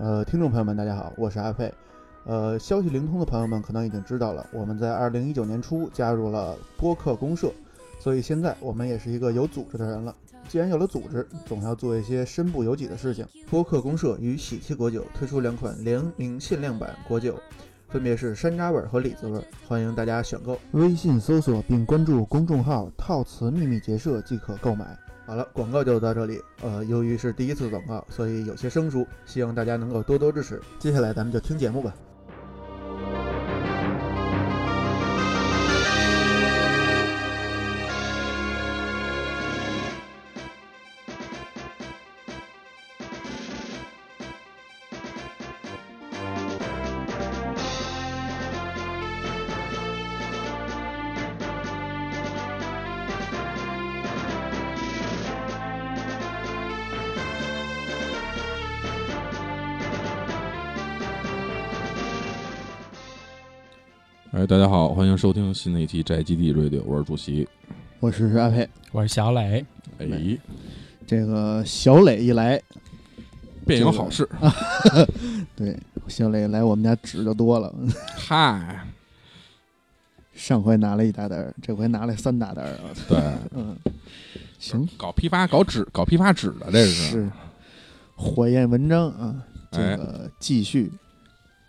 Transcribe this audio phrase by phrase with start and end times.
[0.00, 1.70] 呃，听众朋友们，大家好，我是阿佩。
[2.24, 7.52] 呃，消息灵通的朋友们可能已经知道了，我们在二零一九年初加入了播客公社，
[7.98, 10.16] 所以现在我们也是一个有组织的人了。
[10.48, 13.26] 既然有了组织，总要做一些身不由己的事情。
[13.50, 17.38] 播客公社与喜气果酒推出两款联名限量版果酒，
[17.90, 19.38] 分别是山楂味和李子味，
[19.68, 20.58] 欢迎大家选购。
[20.72, 24.96] 微信搜索并关注公众号“套瓷秘密结社”即可购买。
[25.30, 26.42] 好了，广告就到这里。
[26.60, 30.60] 呃，由于是第一次广告，所以有些生疏，希望大家能够多多支持。
[30.80, 31.94] 接下来咱们就听节目吧。
[65.10, 67.48] 迎收听新的一期宅基地 Radio，我是主席。
[67.98, 68.68] 我是阿佩。
[68.92, 69.64] 我是小磊，
[69.98, 70.38] 哎，
[71.04, 72.62] 这个小磊一来，
[73.66, 74.54] 便有好事啊。
[75.56, 77.74] 对，小磊来我们家纸就多了。
[78.14, 78.86] 嗨，
[80.32, 82.94] 上回拿了一大袋儿，这回拿了三大袋儿啊。
[83.08, 83.18] 对，
[83.50, 83.76] 嗯，
[84.60, 87.30] 行，搞批发、搞纸、搞批发纸的，这是是
[88.14, 89.42] 火焰文章啊。
[89.72, 90.92] 这哎个继续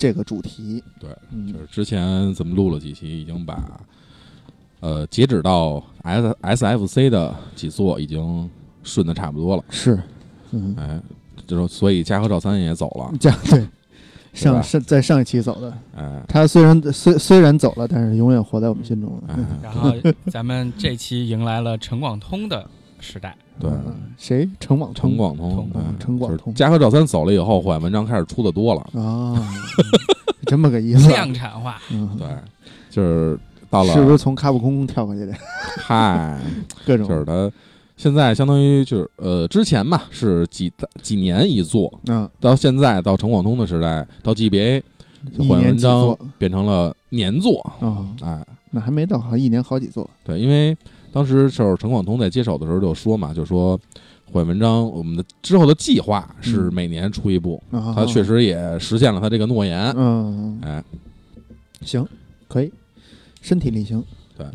[0.02, 3.80] 这个主题，对，嗯就是之前咱们录了几期，已经把
[4.80, 8.50] 呃截止到 S S F C 的几座已经
[8.82, 9.64] 顺的差不多了。
[9.70, 10.02] 是，
[10.50, 11.00] 嗯，哎，
[11.46, 13.14] 就是所以嘉禾赵三也走了。
[13.22, 13.64] 这样对。
[14.34, 19.22] 上上在上一期走的，哎他虽然虽虽然走了，但是永远活在我们心中。
[19.28, 19.94] 哎，然后
[20.32, 22.68] 咱们这期迎来了陈广通的
[23.02, 23.70] 时代，对。
[23.70, 24.48] 嗯谁？
[24.60, 28.82] 陈广通陈广通通，对嗯陈广通就是嘉禾赵三走了以后，火焰文章开始出的多了。
[29.02, 29.52] 啊，
[30.46, 31.08] 这么个意思。
[31.10, 32.28] 量产化，嗯，对，
[32.90, 33.38] 就是
[33.70, 35.34] 到了，是不是从卡普空跳过去的？
[35.80, 36.40] 嗨，
[36.86, 37.52] 各种就是他
[37.98, 44.82] 现在相当于就是呃，之前嘛是几几年一做，嗯，到现在到陈广通的时代，到 GBA
[45.38, 48.06] 一火焰文章变成了年作，啊？
[48.22, 50.08] 哎，那还没到，好一年好几座。
[50.24, 50.76] 对，因为
[51.12, 53.80] 当时就是陈广通在接手的时候就说嘛，就说
[54.32, 60.84] 火焰文章我们的之后的计划是嗯每年出一部，啊，他确实也实现了他这个诺言，嗯，哎，
[61.84, 62.08] 行，
[62.48, 62.72] 可以，
[63.42, 64.04] 身体力行。
[64.38, 64.46] 对。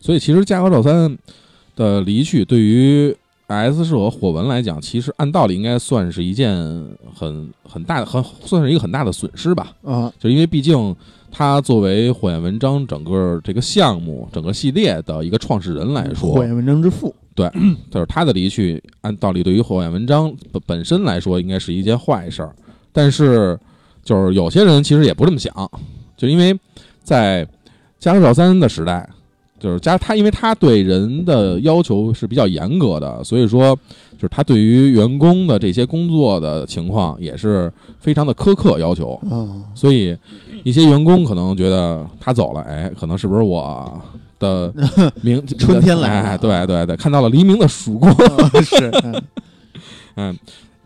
[0.00, 1.18] 所以其实嘉禾赵三
[1.74, 3.14] 的离去对于
[3.48, 6.54] S 是我火纹来讲，其实按道理应该算是一件
[7.14, 9.72] 很很大的、很算是一个很大的损失吧。
[9.82, 10.94] 啊，就因为毕竟
[11.30, 17.14] 他作为火焰文章整个这个项目、整个系列的一个创始人来说火，焰文章之父。
[17.34, 17.48] 对
[17.90, 22.54] 就是他的离去，按道理对于火焰文章本本身来说，应该是一件坏事儿。
[22.92, 23.56] 但是，
[24.02, 25.54] 就是有些人其实也不这么想，
[26.16, 26.58] 就因为
[27.04, 27.46] 在
[28.00, 29.08] 嘉禾赵三的时代，
[29.58, 33.74] 就是加他，因为他对人的要求是比较严格的，所以说，
[34.16, 39.14] 就是他对于员工的这些工作的情况也是非常的苛刻要求。
[39.30, 40.16] 啊，所以
[40.62, 44.00] 一些员工可能觉得他走了，哎，可能是不是我
[44.38, 44.72] 的
[45.22, 48.14] 明春天来了哎，对对对，看到了黎明的曙光。
[48.62, 49.22] 是， 嗯
[50.16, 50.38] 嗯，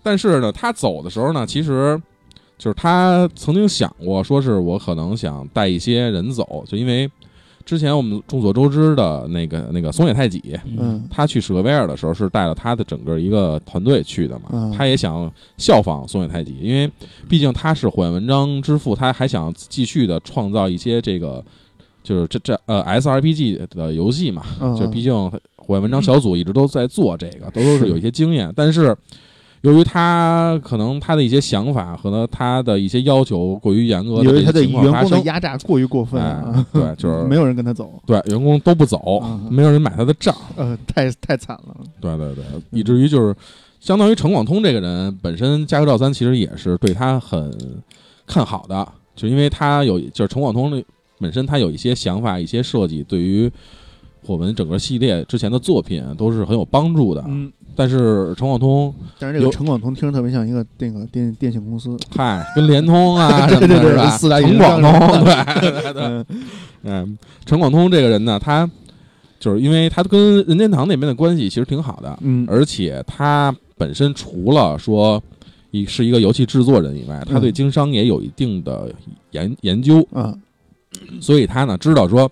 [0.03, 2.00] 但是呢，他走的时候呢，其实
[2.56, 7.10] 就是他曾经想过，说是我可能想带一些人走，就因为
[7.65, 11.03] 之前我们众所周知的那个那个松野太己，嗯。
[11.11, 14.71] 他去史克威尔的时候是带了他的整个一个团队去的嘛，嗯。
[14.73, 16.91] 他也想效仿松野太己，因为
[17.28, 21.45] 毕竟他是火焰文章之父，他还想继续的创造一些这个
[22.03, 24.77] 就是这这呃 SRPG 的游戏嘛，嗯。
[24.77, 25.15] 就毕竟
[25.56, 28.97] 火焰文章小组一直都在做这个，都都是是有一些经验，但是。
[29.62, 41.77] 由于他可能他的一些想法和呢他的一些要求过于严格的由于他这些情对员工的压榨过于过分哎啊，对， 就是没有人跟他走，对员工都不走，嗯没有人买他的账， 呃，太太惨了。
[42.01, 43.34] 对对对，以至于就是
[43.81, 47.57] 相当于陈广通这个人本身，嘉禾赵三其实也是对他很
[48.27, 50.83] 看好的，就因为他有就是陈广通的
[51.21, 53.48] 本身他有一些想法、一些设计，对于
[54.27, 57.25] 我们整个系列之前的作品都是很有帮助的。
[57.28, 64.10] 嗯，但是陈广通，但是这个陈广通听着特别像一个那个电电信公司，嗨，跟联通啊 对对对？
[64.10, 66.27] 四大陈运营商广通，什对对对，嗯
[66.84, 68.69] 嗯，陈广通这个人呢，他
[69.41, 75.22] 就是因为他跟任天堂那边的关系其实挺好的，嗯，而且他本身除了说
[75.71, 78.92] 一是一个游戏制作人以外，他对嗯经商也有一定的
[79.30, 80.36] 研研究，啊，
[81.21, 82.30] 所以他呢知道说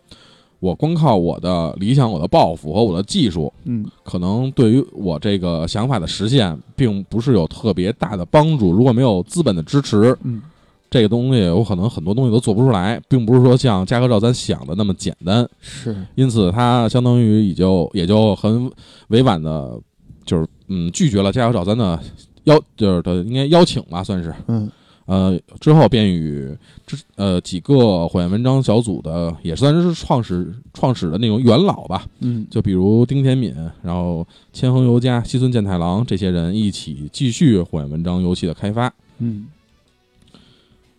[0.61, 8.71] 我光靠我的理想、我的抱负和我的技术，嗯可能对于我这个想法的实现，并不是有特别大的帮助。
[8.71, 10.43] 如果没有资本的支持，嗯
[10.91, 15.49] 这个东西有可能很多东西都做不出来，并不是说像嘉禾赵三想的那么简单。
[15.61, 18.71] 是因此，他相当于也就也就很
[19.09, 19.79] 委婉的，
[20.27, 21.99] 就是嗯拒绝了嘉禾赵三的
[22.45, 24.35] 邀，就是的应该邀请吧，算是。
[24.49, 24.71] 嗯
[25.11, 32.47] 呃，之后便与之呃几个火焰文章小组的，也算是创始创始的那种元老吧，嗯。
[32.49, 33.53] 就比如丁田敏，
[33.83, 38.95] 然后千恒游家、西村健太郎这些人一起继续火焰文章游戏的开发。
[39.19, 39.49] 嗯。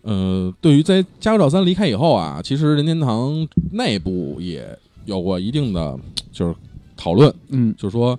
[0.02, 5.98] 呃，对于在加州赵三离开以后啊，其实任天堂内部也有过一定的
[6.30, 6.54] 就是
[6.98, 7.74] 讨论，嗯。
[7.78, 8.18] 就是说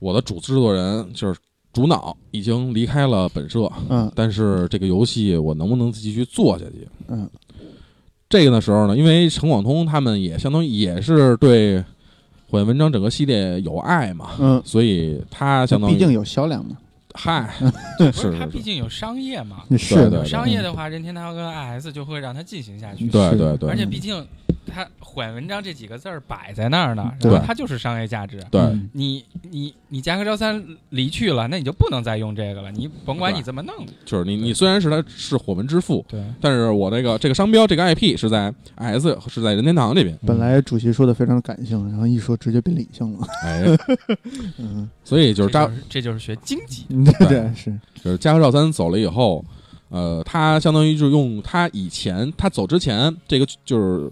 [0.00, 1.38] 我的主制作人就是
[1.72, 4.10] 主脑已经离开了本社，嗯。
[4.14, 6.88] 但是这个游戏我能不能继续做下去？
[7.08, 7.28] 嗯。
[8.28, 11.84] 这个的时候呢，因为陈广通他们也相当于也是对
[12.48, 16.76] 火焰文章整个系列有爱嘛，嗯，所以他相当于毕竟有销量嘛。
[17.14, 17.52] 嗨，
[17.98, 18.52] 不是是，它是。
[18.52, 21.44] 是，毕竟有商业嘛，是的商业的话，任天堂跟
[21.80, 23.08] IS 就会让它进行下去。
[23.08, 24.24] 对对对，而且毕竟
[24.72, 28.42] 它“缓文章”这几个字儿摆在那儿呢，对然后它就是商业价值。
[28.50, 32.70] 对嗯你你你加贺昭三离去了，那你就不能再用这个了。
[32.72, 33.74] 你甭管你怎么弄，
[34.04, 43.26] 就是你你虽然是他是火门之父，对，但是我这个这个商标这个 IP 是在 S 是在任天堂这边，本来主席说的非常感性，然后一说直接变理性了。
[43.42, 43.64] 哎，
[44.58, 46.84] 嗯， 所以就是扎这就是这就是学经济。
[46.88, 49.44] 对对是，就是加贺照三走了以后，
[49.88, 54.10] 呃，他相当于就是用他以前他走之前这个就是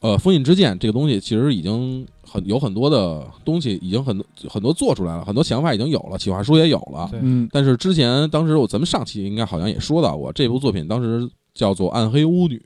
[0.00, 7.10] 呃封印之剑这个东西，其实已经很有很多的东西已经很很多做出来了，很多想法已经有了，企划书也有了。
[7.20, 12.62] 嗯但是之前当时我咱们上期应该好像也说到过，这部作品当时叫做《暗黑巫女》，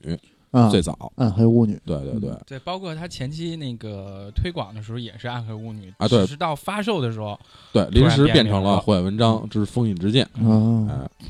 [0.51, 2.31] 啊，最早，暗黑巫女，对对对。
[2.47, 7.37] 对，包括他前期那个推广的时候也是暗黑巫女啊对只是到发售的时候，
[7.73, 11.27] 对，临时变成了火焰文章之封印之剑，啊，哎，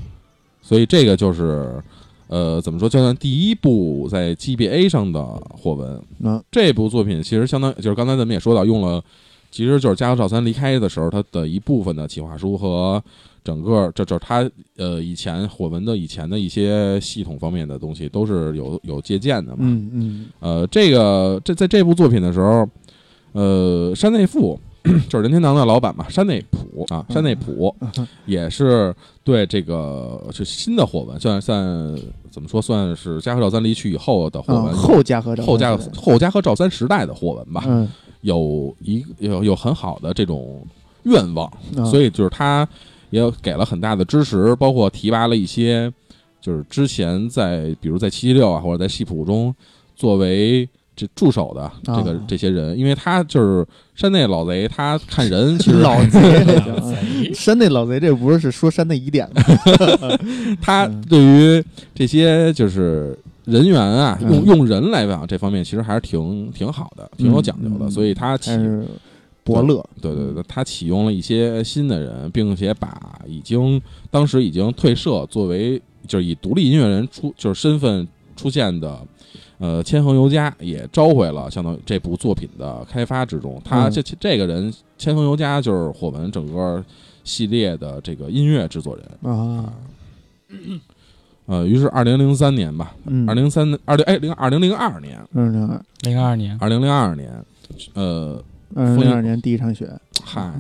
[0.61, 1.83] 所以这个就是，
[2.27, 9.03] 呃，怎么说，就算第一部在 GBA 上的火纹，那这部作品其实相当，就是刚才咱们也说到，用了，
[9.51, 13.03] 其实就是加贺照三离开的时候，他的一部分的企划书和
[13.45, 20.27] 整个，这就是他呃以前火纹的以前的一些系统方面的东西都是有有借鉴的嘛，嗯嗯。
[20.41, 22.67] 呃，这个这在这部作品的时候，
[23.33, 24.59] 呃，山内富
[25.09, 28.09] 就是任天堂的老板嘛，山内普啊，山内普嗯。
[28.25, 28.95] 也是
[29.25, 31.99] 对这个是新的火纹，算算
[32.31, 37.89] 怎么说，算是加贺赵三离去以后的火啊，纹，后加和后加后加贺赵三时代的火纹吧，嗯，
[38.21, 40.63] 有一有有很好的这种
[41.05, 41.51] 愿望，
[41.91, 42.69] 所以以就是他
[43.09, 45.91] 也有给了很大的支持，包括提拔了一些，
[46.39, 49.55] 就是之前在比如在七七六啊或者在戏谱中
[49.97, 56.21] 作为这助手的这个、啊这些人，因为他就是山内老贼，他看人其实老贼
[57.35, 59.43] 山内老贼这不是是说山内疑点吗？
[60.63, 61.65] 他嗯对于
[61.95, 68.51] 这些就是人员啊，嗯用用人来讲这方面其实还是挺挺好的，挺有讲究的，嗯所以他启
[69.43, 73.79] 伯乐，对对对，他启用了一些新的人，并且把已经
[74.11, 78.99] 当时已经退社作为就是以独立音乐人出就是身份出现的，
[79.59, 83.61] 呃，千恒游家也召回了，相当于这部作品的开发之中。
[83.63, 86.83] 他嗯这这个人千恒游家就是火文整个
[87.25, 89.33] 系列的这个音乐制作人。
[89.33, 89.73] 啊，
[91.47, 95.83] 呃，于是二零零三年吧，嗯，二零三二零哎零二零零二年，二零二。
[96.03, 97.45] 零二年，二零零二年，
[97.95, 98.43] 呃，
[98.75, 99.91] 二零零二年第一场雪，
[100.23, 100.53] 嗨，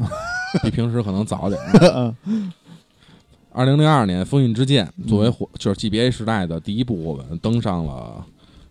[0.62, 1.60] 比平时可能早点。
[3.52, 8.26] 二零零二年，《封印之剑》作为嗯火就是 GBA 时代的第一部火纹，登上了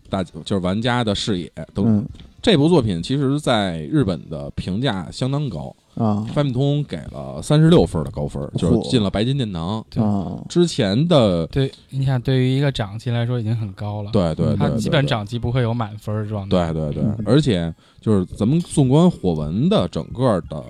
[0.10, 1.50] 大就是玩家的视野。
[1.74, 2.06] 登、嗯
[2.44, 6.28] 这部作品其实在日本的评价相当高，啊。
[6.34, 9.84] 翻米通给了三十六分的高分，就是进了白金殿堂。
[9.90, 10.04] 对。
[10.04, 15.10] 啊，之前的对，你想对于一个掌机来说已经很高了，对对对对，它基本对。
[15.10, 16.74] 掌机不会有满分儿状态。
[16.74, 20.62] 对对对嗯，而且就是咱们纵观火文的整个的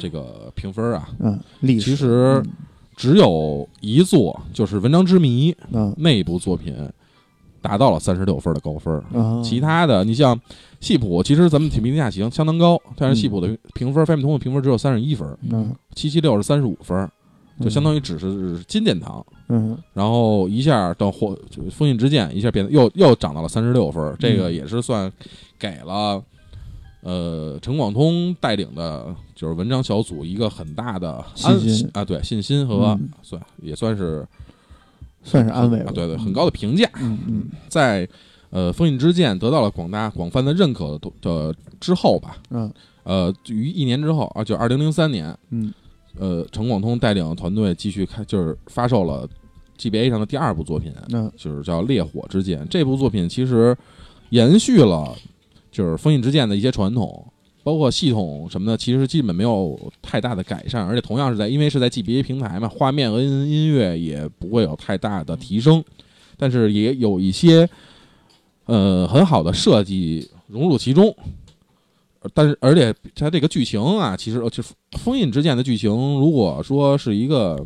[0.00, 2.42] 这个评分啊，嗯，历史其实
[2.96, 6.74] 只有一座就是《文章之谜》嗯那部作品
[7.64, 10.38] 达到了三十六分的高分，啊，其他的你像
[10.80, 15.74] 系谱，其实咱们评价行相当高，但是系谱的评分，发米通的评分只有三十一分，嗯。
[15.94, 17.10] 七七六是三十五分，
[17.62, 19.24] 就相当于只是金殿堂。
[19.48, 19.78] 嗯。
[19.94, 25.10] 然后一下到火就封印之剑一下变得又又涨到了三十六分，这个也是算
[25.58, 26.22] 给了
[27.00, 33.08] 呃陈广通带领的就是文章小组一个很大的安信心啊，对信心和嗯。
[33.22, 34.26] 算也算是
[35.24, 36.88] 算是安慰了，啊，对对，很高的评价。
[37.00, 38.08] 嗯嗯在
[38.50, 45.74] 呃，《封印之剑》得到了广大广泛的认可的的之后吧，嗯呃，于一年之后啊，就二零零三年，嗯
[46.16, 49.28] 呃，陈广通带领团队继续开，就是发售了
[49.76, 52.60] GBA 上的第二部作品，那就是叫《烈火之剑》。
[52.68, 53.76] 这部作品其实
[54.30, 55.12] 延续了
[55.72, 57.26] 就是《封印之剑》的一些传统，
[57.64, 65.82] 包括系统什么的，其实基本没有太大的改善，而且同样是在因为是在 GBA 平台嘛，画面和音音乐也不会有太大的提升，
[66.36, 67.68] 但是也有一些
[68.66, 71.12] 呃很好的设计融入其中。
[72.32, 74.62] 但是，而且它这个剧情啊，其实呃就
[74.98, 77.62] 《封印之剑》的剧情，如果说是一个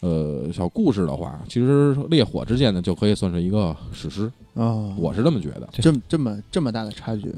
[0.00, 5.68] 呃小故事的话，其实《烈火之剑》呢就可以算是一个史诗，啊，我是这么觉得。
[5.72, 7.32] 这么这么这么大的差距，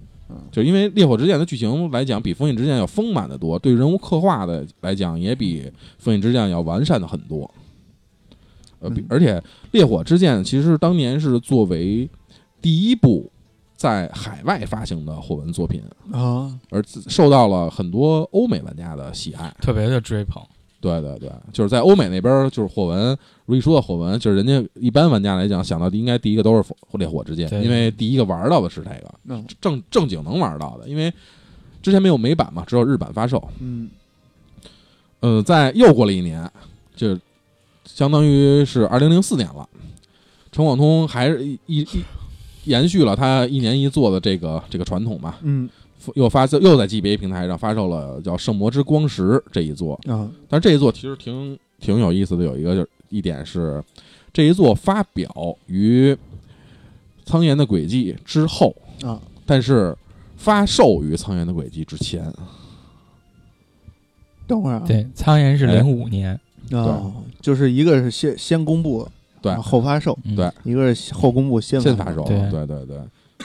[0.50, 5.62] 就因为《烈火之剑》的剧情来讲，比《封印之剑》要丰满的多，对人物刻画的来讲，也比
[5.98, 7.50] 《封印之剑》要完善的很多。
[8.80, 9.38] 呃，而且
[9.70, 12.08] 《烈火之剑》其实当年是作为
[12.60, 13.30] 第一部
[13.76, 19.54] 在海外发行的火纹作品，啊，而受到了很多欧美玩家的喜爱。
[19.60, 20.42] 特别的追捧。
[20.82, 23.16] 对对对，就是在欧美那边，就是火纹。
[23.46, 29.14] 如一说到火纹，就是人家一般玩家来讲，想到的应该第一个都是火烈火之剑，因为第一个玩到的是这个。
[29.28, 31.12] 嗯正正经能玩到的，因为
[31.80, 33.42] 之前没有美版嘛，只有日版发售。
[33.60, 33.88] 嗯
[35.20, 36.50] 呃，在又过了一年，
[36.96, 37.16] 就
[37.84, 39.68] 相当于是二零零四年了。
[40.50, 42.04] 陈广通还是一一一
[42.64, 45.68] 延续了他一年一做的这个这个传统嘛，嗯
[46.14, 49.94] 又发又在 GBA 平台上发售了叫《圣魔之光石》这一座。
[50.06, 53.82] 啊但是这一座其实挺挺有意思的，有一个就是一点是，
[54.32, 56.12] 这一座发表于
[57.24, 59.96] 《苍岩的轨迹》之后，啊，但是
[60.36, 62.32] 发售于《苍岩的轨迹》之前。
[64.46, 66.38] 等会儿啊，对，苍岩是哎零五年，
[66.72, 69.08] 啊，就是一个是先先公布，
[69.40, 73.00] 对后后发售，嗯对一个是后公布先先发售，对对对对。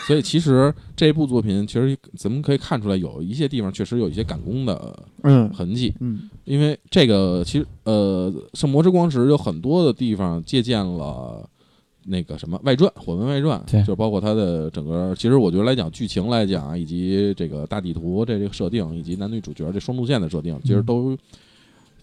[0.06, 5.50] 所以其实这部作品，其实咱们可以看出来，有一些地方确实有一些赶工的嗯。
[5.54, 5.94] 痕迹。
[6.00, 6.30] 嗯。
[6.46, 11.48] 因为这个其实呃，《圣魔之光石》有很多的地方借鉴了
[12.06, 13.84] 那个什么外传《火纹外传》，对。
[13.84, 21.18] 就包括它的整个，其实我觉得来讲剧情来讲，以及这个大地图这这个设定，以及男女主角这双路线的设定，其实都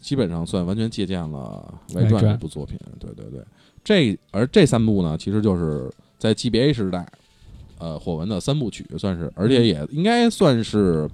[0.00, 2.78] 基本上算完全借鉴了外传这部作品。
[3.00, 3.40] 对对对，
[3.82, 7.06] 这而这三部呢，其实就是在 GBA 时代，
[7.78, 11.08] 呃，火纹的三部曲算是，而且也应该算是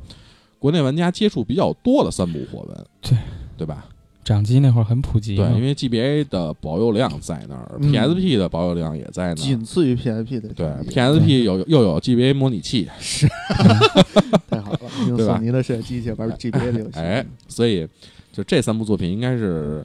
[0.58, 3.16] 国内玩家接触比较多的三部火纹，对。
[3.56, 3.84] 对吧？
[4.24, 9.34] 掌机那会儿很普及，对，因为 GBA 的保有量在那儿嗯，PSP 的保有量也在那儿。
[9.34, 13.26] 仅次于 PSP 的对，PSP 有又有 GBA 模拟器，是
[14.48, 17.86] 太好了， 用索尼的摄像机去玩 GBA 的游戏，哎，所以
[18.32, 19.84] 就这三部作品应该是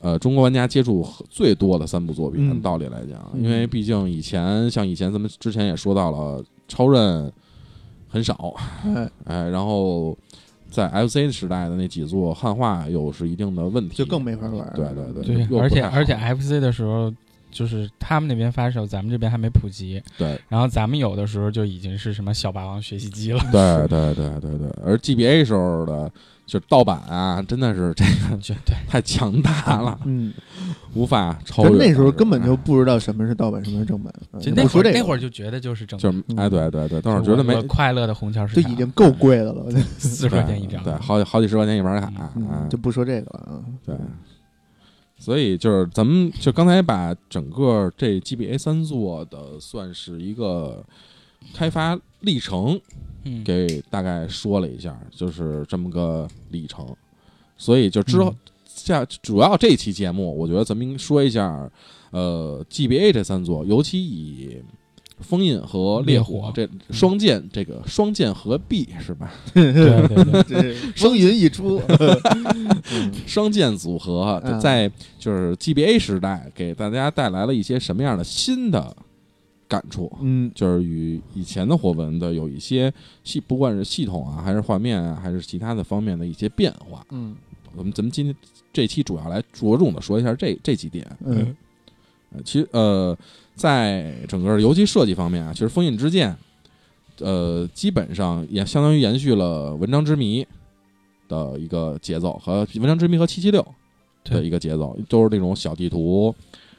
[0.00, 2.46] 呃中国玩家接触最多的三部作品。
[2.46, 2.50] 嗯。
[2.50, 3.42] 按道理来讲，嗯。
[3.42, 7.30] 因为毕竟以前像以前咱们之前也说到了，超任
[8.08, 10.16] 很少，哎，哎，然后
[10.70, 14.72] 在 FC 时代的那几座汉化又是一定的问题，就更没法玩。
[14.74, 17.12] 对对对，而且而且 FC 的时候，
[17.50, 20.38] 就是他们那边发售，咱们这边还没普及，对。
[20.48, 26.10] 然后咱们有的时候就已经是什么小霸王学习机了，对对对对对，而 GBA 时候的
[26.46, 28.74] 就盗版啊，真的是这个 绝对。
[28.88, 30.32] 太强大了，嗯，
[30.94, 31.76] 无法超越。
[31.76, 38.62] 那时候根本就不知道什么是盗版，什么是正版，啊就那会儿那会儿就觉得就是正就哎，对对对，但是觉得没我快乐的虹桥市场。
[38.62, 43.60] 就已经够贵的了， 四十块钱一张，对，好好几十块钱一盘卡，嗯嗯就不说这个了啊。
[43.84, 43.94] 对。
[45.18, 50.84] 所以就是咱们就刚才把整个这 GBA 三座的算是一个
[51.52, 52.80] 开发历程
[53.24, 56.86] 嗯，给大概说了一下，就是这么个历程。
[57.56, 61.68] 所以就之后嗯下主要这期节目，我觉得咱们说一下，
[62.12, 64.62] 呃，GBA 这三座，尤其以
[65.20, 69.32] 封印和烈烈火这双剑这个双剑合璧是吧？
[69.52, 69.84] 对对
[70.42, 71.80] 对， 这风云 一出，
[72.92, 78.96] 嗯 双剑组合嗯在就是 GBA 时代给大家带来了一些什么样的新的
[79.68, 80.10] 感触？
[80.22, 82.92] 嗯就是与以前的火纹的有一些
[83.24, 87.04] 系，不管是系统啊，还是画面啊，还是其他的方面的一些变化。
[87.10, 87.34] 嗯
[87.76, 88.34] 我们咱们今天
[88.72, 91.06] 这期主要来着重的说一下这这几点。
[91.24, 91.54] 嗯
[92.32, 93.16] 呃其实呃，
[93.58, 96.34] 在整个游戏设计方面啊，其实《封印之剑》
[97.24, 100.42] 呃，基本上也相当于延续了《文章之谜》
[101.28, 103.66] 的一个节奏和《文章之谜》和七七六
[104.24, 106.34] 的一个节奏，都是那种小地图，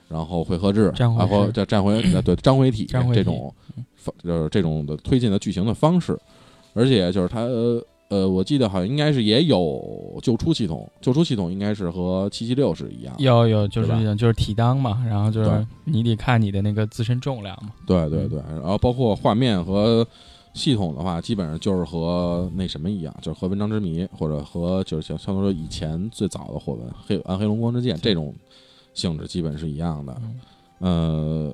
[0.08, 3.54] 然后回合制，战回然后叫战回 呃对章回体这种
[3.96, 6.18] 方就是这种的推进的剧情的方式，
[6.74, 7.42] 而且就是它。
[7.42, 13.24] 呃呃，我记得好像应该是也有救出系统，救出系统应该是和七七六是一样的。
[13.24, 17.70] 有有就是对吧这种就是体当嘛，然后就是你得看你的那个自身重量嘛。
[17.86, 20.06] 对对对，然后包括画面和
[20.56, 28.34] 系统的话，基本上就是和那什么一样，就是和《文章之谜》或者和就是像相当于说以前最早的火纹《黑暗黑龙光之剑》这种
[28.96, 30.22] 性质基本是一样的。
[30.80, 31.54] 呃，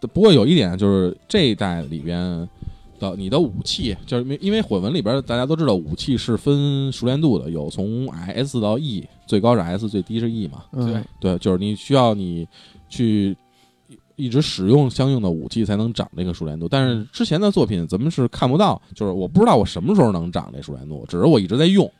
[0.00, 2.48] 不过有一点就是这一代里边
[2.98, 10.64] 的你的武器，就是因为因为火纹里边大家都知道武器是分熟练度的，有从 S 到 E，最高是 S，最低是 E 嘛。
[10.72, 12.46] 嗯对对，就是你需要你
[12.88, 13.36] 去
[14.16, 16.66] 一一直使用相应的武器才能长这个熟练度。
[16.68, 21.90] 但是之前的作品咱们是看不到，就是我不知道我什么时候能长这熟练度，只是我一直在用。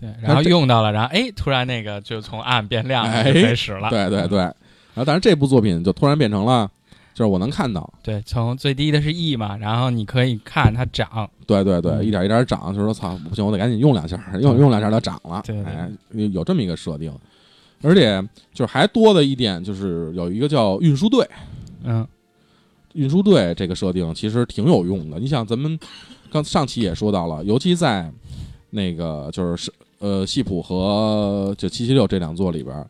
[0.00, 3.90] 对，然后用到了，然后哎，突然那个就从暗变亮了，哎开始了。
[3.90, 6.68] 对对对，然后但是这部作品就突然变成了，
[7.14, 12.04] 就是我能看到，对，从最低的是 E 嘛，然后你可以看它涨，对对对，嗯。
[12.04, 15.64] 一点一点涨，就是说操，不行，我得赶紧用两下，用 用两下它涨了，对对。
[15.64, 15.90] 哎，
[16.32, 17.12] 有这么一个设定。
[17.82, 18.22] 而且
[18.54, 21.28] 就是还多的一点，就是有一个叫运输队，
[21.82, 22.06] 嗯，
[22.92, 25.18] 运输队这个设定其实挺有用的。
[25.18, 25.76] 你想，咱们
[26.30, 28.08] 刚上期也说到了，尤其在
[28.70, 32.86] 那个就是是呃西普和就七七六这两座里边儿，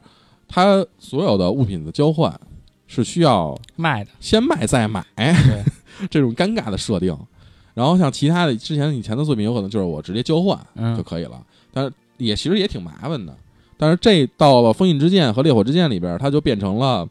[0.47, 2.39] 它所有的物品的交换
[2.87, 5.65] 是需要卖的，先卖再买对，
[6.11, 7.17] 这种尴尬的设定。
[7.75, 10.95] 然后像其他的之前以前的作品，有可能就是我直接交换嗯。
[10.97, 13.35] 就可以了，但是也其实也挺麻烦的。
[13.79, 17.09] 但是这到了封印之剑和烈火之剑里边，它就变成了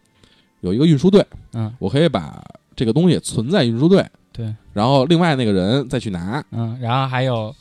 [0.60, 1.74] 有一个运输队，嗯。
[1.80, 2.44] 我可以把
[2.76, 6.44] 这个东西存在运输队，对，然后另外那个人再去拿。
[6.52, 7.54] 嗯，然后还有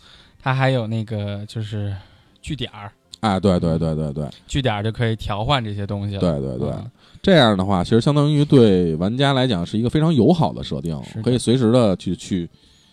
[0.43, 1.97] 它还有那个就是
[2.43, 4.29] 据点儿，啊，对对对对对。
[4.47, 6.21] 据点儿就可以调换这些东西了。
[6.21, 6.91] 对对对，嗯
[7.23, 12.49] 这样的话，其实相当于对玩家来讲是一个非常友好的设定可以随时的去去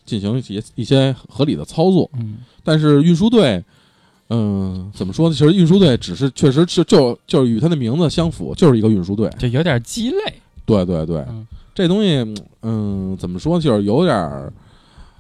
[0.06, 2.10] 进行一些一些合理的操作。
[2.20, 3.64] 嗯，但是运输队，
[4.30, 5.36] 嗯，怎么说呢？
[5.36, 9.30] 其实运输队只是确实是就就是与它的名字相符，就是一个运输队。
[9.40, 10.18] 就有点鸡肋。
[10.66, 13.58] 对对对，嗯这东西，嗯，怎么说？
[13.60, 14.52] 就是有点儿，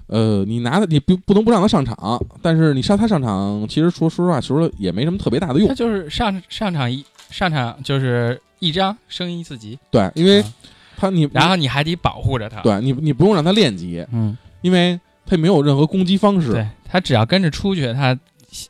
[0.07, 5.75] 呃，你拿他，你不不能不让他上场，但是你上他上场，其实说说实话，其实也没什么特别大的用他。
[5.75, 10.43] 就是上上场一上场就是一张升一次级，对，因为
[10.95, 16.53] 他你然后你还得保护着他。，对你你不用让他练级，嗯，因为他没有任何攻击方式。
[16.53, 18.17] 对，他只要跟着出去，他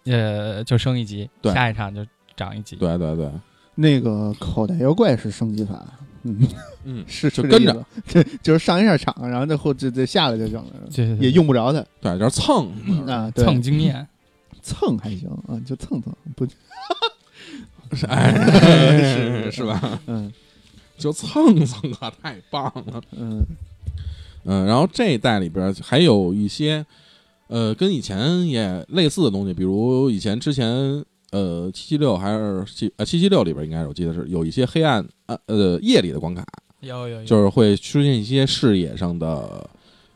[0.06, 1.54] 呃就升一级，对。
[1.54, 2.76] 下一场就涨一级。
[2.76, 3.32] 对对对，
[3.76, 5.86] 那个口袋妖怪是升级法，
[6.24, 6.40] 嗯，
[6.84, 7.86] 嗯， 是就是跟着。
[8.08, 11.28] 这意思，这 就是上一下场，然后再后这这下来就行了，对对对。
[11.28, 11.86] 也用不着他。
[12.02, 12.68] 对，就是蹭。
[13.08, 14.06] 啊，蹭经验。
[14.64, 16.46] 蹭还行啊，就蹭蹭不，
[18.08, 20.00] 哎，是是吧？
[20.08, 20.32] 嗯。
[20.98, 23.02] 就蹭蹭啊，太棒了。
[23.12, 23.46] 嗯。
[24.46, 26.84] 嗯，然后这一代里边还有一些，
[27.48, 30.68] 呃，跟以前也类似的东西，比如以前之前，
[31.32, 36.44] 呃，七七六还是七呃七七六里边应该是我记得是有一些黑暗呃呃夜里的关卡，
[36.80, 39.70] 有有有，就是会出现一些视野上的，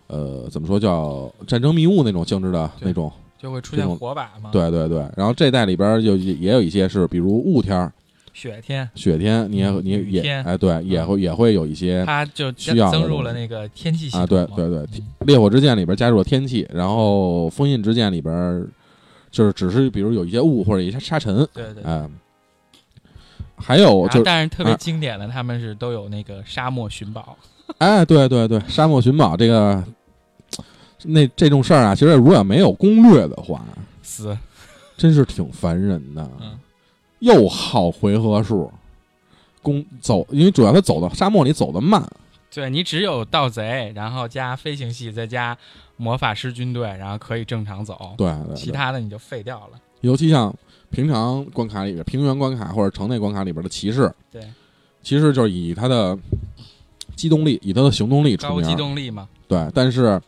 [0.08, 5.06] 呃，怎么说叫战争迷雾那种性质的那种，就会出现火把嘛。，对对对。
[5.18, 7.92] 然后这代里边就也也有一些是，比如雾天儿、
[8.34, 18.66] 雪天，雪天，你也你也哎对，也会也会有一些它就需要的增入了那个天气系啊，统嘛对对对，烈火之剑里边加入了天气，然后封印之剑里边
[19.32, 21.84] 就是只是比如有一些雾或者一些沙尘，对对。
[21.84, 22.08] 哎，
[23.56, 27.38] 还有就是但是特别啊经典的，他们是都有那个沙漠寻宝，
[27.80, 29.84] 哎，对对对，沙漠寻宝这个
[31.04, 33.64] 那这种事儿啊，其实如果没有攻略的话，
[34.02, 34.38] 死，
[34.98, 36.58] 真是挺烦人的，嗯，
[37.20, 38.72] 又耗回合数。
[39.64, 42.04] 攻走，因为主要他走的沙漠里走的慢，
[42.52, 45.56] 对你只有盗贼，然后加飞行系，再加
[45.98, 49.80] 魔法师军队，然后可以正常走，对对对其他的你就废掉了。
[50.00, 50.52] 尤其像
[50.90, 54.42] 平常关卡里边、平原关卡或者城内关卡里边的骑士，对，
[55.04, 56.18] 骑士就是以他的
[57.16, 58.64] 机动力、以他的行动力出名。
[58.64, 60.20] 高机动力嘛，对，但是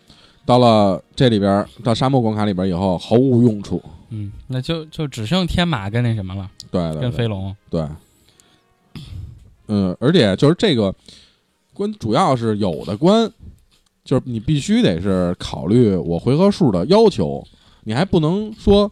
[0.45, 3.81] 到了这里边，到沙漠关卡里边以后，毫无用处。
[4.09, 7.55] 嗯，那就就只剩天马跟那什么了，对对对跟飞龙。
[7.69, 7.87] 对，
[9.67, 10.93] 嗯，而且就是这个
[11.73, 13.31] 关，主要是有的关，
[14.03, 17.43] 就是你必须得是考虑我回合数的要求，
[17.85, 18.91] 你还不能说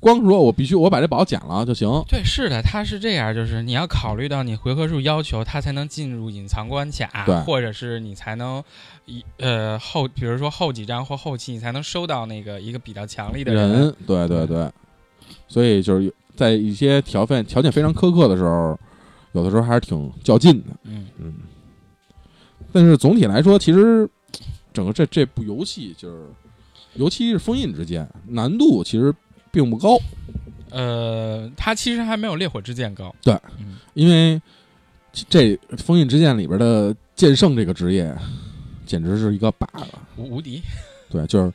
[0.00, 1.88] 光说我必须我把这宝捡了就行。
[2.08, 8.62] 对，是的，它是这样，就是你要考虑到你回合数要求，它才能进入隐藏关卡对，或者是你才能
[9.04, 14.70] 一呃后，比如说后几张或后期你才能收到那个一个比较强力的人，对对对，
[15.48, 18.78] 所以就是在一些条件条件非常苛刻的时候，
[19.32, 21.34] 有的时候还是挺较劲的，嗯，嗯。
[22.72, 24.08] 但是总体来说，其实
[24.72, 26.26] 整个这这部游戏就是
[26.94, 29.14] 尤其是封印之剑，难度其实
[29.56, 29.98] 并不高，
[30.68, 33.14] 呃，它其实还没有烈火之剑高。
[33.22, 34.38] 对嗯，因为
[35.30, 38.14] 这封印之剑里边的剑圣这个职业，
[38.84, 39.66] 简直是一个 bug。
[40.18, 40.60] 无无敌。
[41.08, 41.50] 对，就是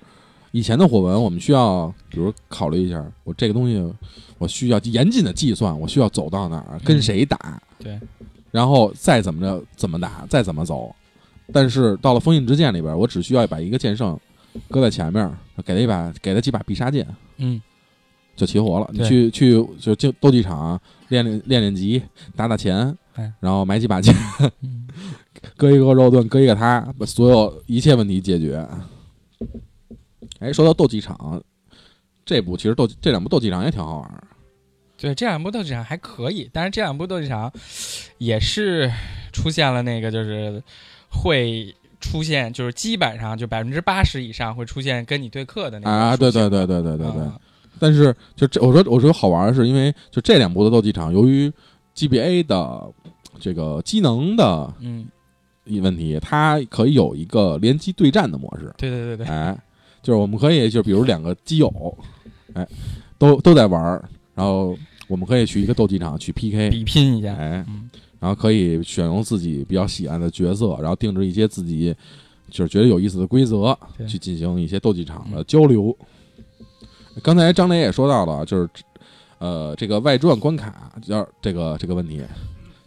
[0.50, 3.94] 以前的火纹，我们需要比如考虑一下，我这个东西
[4.40, 8.00] 我需要严谨的计算，我需要走到哪儿，跟谁打，对，
[8.50, 10.92] 然后再怎么着怎么打，再怎么走。
[11.54, 14.20] 但是到了封印之剑里边，我只需要把一个剑圣
[14.72, 15.32] 搁在前面，
[15.64, 17.06] 给他一把，给他几把必杀剑，
[17.38, 17.62] 嗯，
[18.42, 18.90] 就齐活了。
[18.92, 22.02] 你去去就就斗技场练练练练级，
[22.36, 24.16] 打打钱哎，然后买几把剑，
[24.62, 24.88] 嗯
[25.56, 28.68] 搁一个肉盾，割一个他，把所有一切问题解决。
[30.40, 31.40] 哎，说到斗技场，
[32.26, 34.24] 这部其实斗这两部斗技场也挺好玩。
[34.98, 37.52] 对，这两部斗技场还可以，但是这两部斗技场
[38.18, 38.92] 也是
[39.32, 40.62] 出现了那个就是
[41.10, 47.22] 会出现，就是基本上就百分之八十以上会出现跟你对课的那个啊，对对对对对对对。
[47.22, 47.40] 啊
[47.82, 51.52] 但是就这，我说我说好玩儿，是因为就这两部的斗技场，由于
[51.96, 52.88] GBA 的
[53.40, 55.08] 这个机能的嗯，
[55.66, 58.72] 一问题，它可以有一个联机对战的模式。
[58.78, 59.60] 对对对对，哎，
[60.04, 61.98] 就是我们可以就比如两个基友，
[62.54, 62.68] 哎，
[63.18, 67.90] 都都在玩儿，然后我们可以去一个斗技场去 PK，比拼一下，哎，嗯，
[68.20, 71.96] 然后可以选用自己比较喜爱的角色，然后定制一些自己
[72.52, 75.98] 就是觉得有意思的规则，对去进行一些斗技场的交流。
[77.22, 78.70] 刚才张磊也说到了，就是
[79.40, 82.24] 呃这个外传关卡要这个这个问题，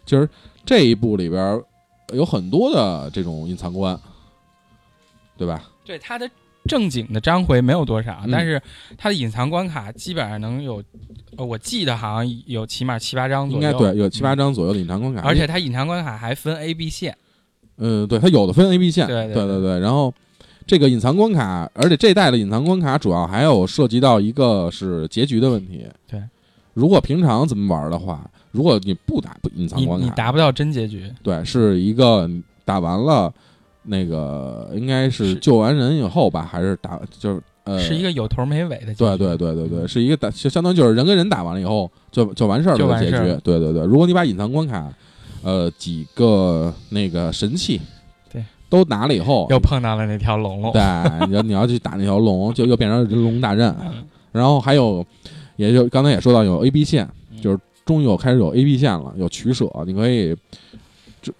[0.05, 0.27] 就是
[0.65, 1.61] 这一部里边
[2.13, 3.99] 有很多的这种隐藏关，
[5.37, 5.63] 对吧？
[5.85, 6.29] 对它的
[6.67, 8.59] 正经的章回没有多少，嗯但是
[8.97, 10.83] 它的隐藏关卡基本上能有，
[11.37, 17.15] 呃，我记得好像有起码七八张左右，应该对，有七八嗯张左右的隐藏关卡，而且它隐藏关卡还分 A、B 线，
[17.77, 20.11] 嗯，对，它有的分 A、B 线，对对对然后
[20.65, 25.85] 这个隐藏关卡，而且这代的隐藏关卡主要还有涉及到一个是结局的问题。
[26.07, 26.19] 对，
[26.73, 32.29] 如果平常怎么玩的话，如果你不打隐藏关卡，你达不到真结局，对，是一个
[32.63, 33.31] 打完了
[33.83, 38.95] 那个应该是是救完人以后吧，还是打就是呃是一个有头没尾的结局。
[38.95, 43.17] 对对对对对，是一个打，就相当于就是人跟人打完了以后就就完事儿的结局。
[43.43, 44.91] 对对对，如果你把隐藏关卡，
[45.43, 47.83] 呃，几个那个神器，对，
[48.69, 50.71] 都拿了以后，又碰到了那条龙龙。
[50.71, 50.81] 对，
[51.27, 53.75] 你要你要去打那条龙， 就又变成人龙大战。
[53.81, 55.05] 嗯然后还有，
[55.55, 60.35] 也就刚才也说到有 A B 线，嗯就是终于有开始有 A B 线了，有取舍，你可以，
[61.21, 61.31] 就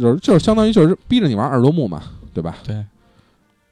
[0.00, 2.00] 就是就是相当于就是逼着你玩二周目嘛，
[2.32, 2.56] 对吧？
[2.64, 2.84] 对，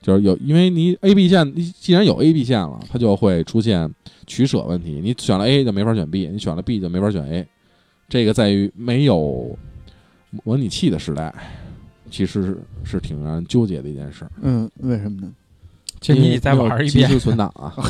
[0.02, 3.88] 就是有，因为你 A B 线，你既然有 A B 线了，它就会出现
[4.26, 5.00] 取舍问题。
[5.00, 7.46] 你选了 A 就没法选 B，你选了 B 就没法选 A。
[8.08, 9.56] 这个在于没有
[10.42, 11.32] 模拟器的时代，
[12.12, 14.24] 其实是是挺让人纠结的一件事。
[14.42, 15.32] 嗯，为什么呢？
[16.00, 17.08] 就你再玩一遍。
[17.08, 17.74] 及时存档啊。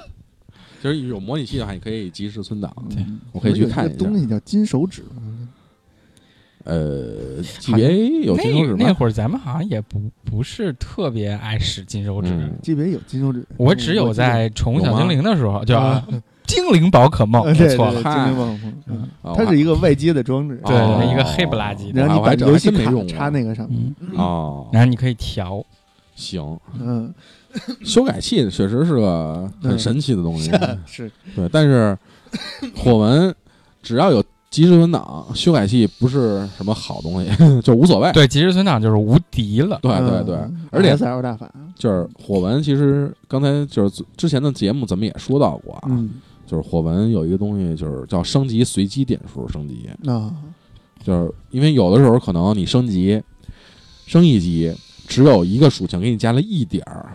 [0.82, 2.74] 就是有模拟器的话，你可以及时存档。
[2.88, 5.02] 对嗯我可以去看一下东西叫金手指，
[6.64, 8.76] 呃，GBA 有金手指吗？
[8.80, 16.06] 那那会儿咱们好像也不不是特别爱使金手指，嗯 GBA 有金手指，我只有在宠物小精灵的时候，就啊
[16.50, 21.08] 精灵宝可梦，呃对对对，我错了，精灵宝可梦，它是一个外接的装置，对哦。
[21.10, 22.00] 一个黑不拉几的。
[22.00, 25.64] 然后你把游戏卡插那个上面，嗯，哦，然后你可以调，
[26.14, 27.12] 行，嗯，
[27.84, 30.50] 修改器确实是个很神奇的东西。
[30.86, 31.10] 是。
[31.36, 31.96] 对，但是
[32.76, 33.34] 火纹
[33.82, 37.30] 只要有即时存档，修改器不是什么好东西，
[37.62, 38.10] 就无所谓。
[38.12, 40.66] 对，即时存档就是无敌了，对对对，嗯。
[40.72, 46.10] 而且 SL 大法，就是火纹，其实刚才就是之前的节目咱们也说到过啊，嗯，
[46.50, 50.34] 就是火纹有一个东西就是叫升级随机点数升级，啊，
[51.04, 53.22] 就是因为有的时候可能你升级
[54.04, 54.74] 升一级
[55.06, 57.14] 只有一个属性给你加了一点儿，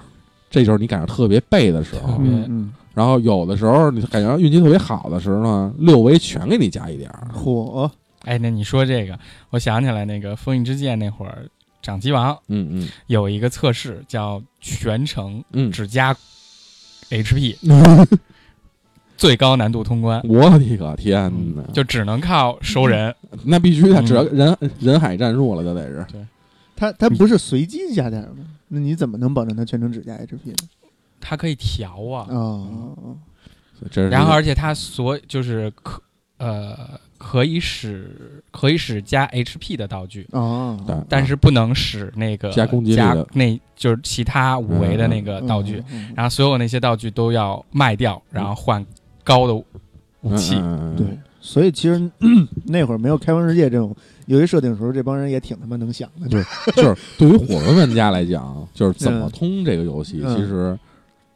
[0.50, 7.28] 这就是你感觉特别背的时候嗯嗯，然后有的时候你感觉运气特别好的时候呢，六维全给你加一点儿。
[7.34, 7.92] 火，
[8.24, 9.20] 哎，那你说这个，
[9.50, 11.46] 我想起来那个封印之剑那会儿，
[11.82, 12.90] 掌机王嗯嗯。
[13.08, 16.16] 有一个测试叫全程嗯，只加
[17.10, 17.58] HP，
[19.18, 21.64] 最高难度通关，我的个天哪！
[21.74, 23.14] 就只能靠收人。
[23.44, 26.06] 那必须得嗯只要人人海战术了，就得是。
[26.12, 26.26] 对
[26.76, 28.46] 它它不是随机加点儿吗？
[28.68, 30.56] 那你怎么能保证它全程只加 HP 呢？
[31.22, 33.18] 它可以调啊，哦，
[33.90, 36.02] 这是然后而且它所就是可
[36.38, 48.86] 呃可以使可以使加 HP 的道具，哦，但是不能使那个加攻击力加的那就是其他五维的那个道具，嗯，嗯嗯然后所有那些道具都要卖掉，然后换
[49.26, 49.66] 高的武
[50.38, 50.56] 器。
[50.56, 51.06] 嗯嗯嗯嗯对，
[51.42, 52.00] 所以其实
[52.66, 53.94] 那会儿没有开放世界这种
[54.28, 56.30] 游戏设定的时候，这帮人也挺他妈能想的。
[56.30, 56.42] 对
[56.76, 60.80] 就是 对于火纹玩家来讲，就是怎么通这个游戏，嗯其实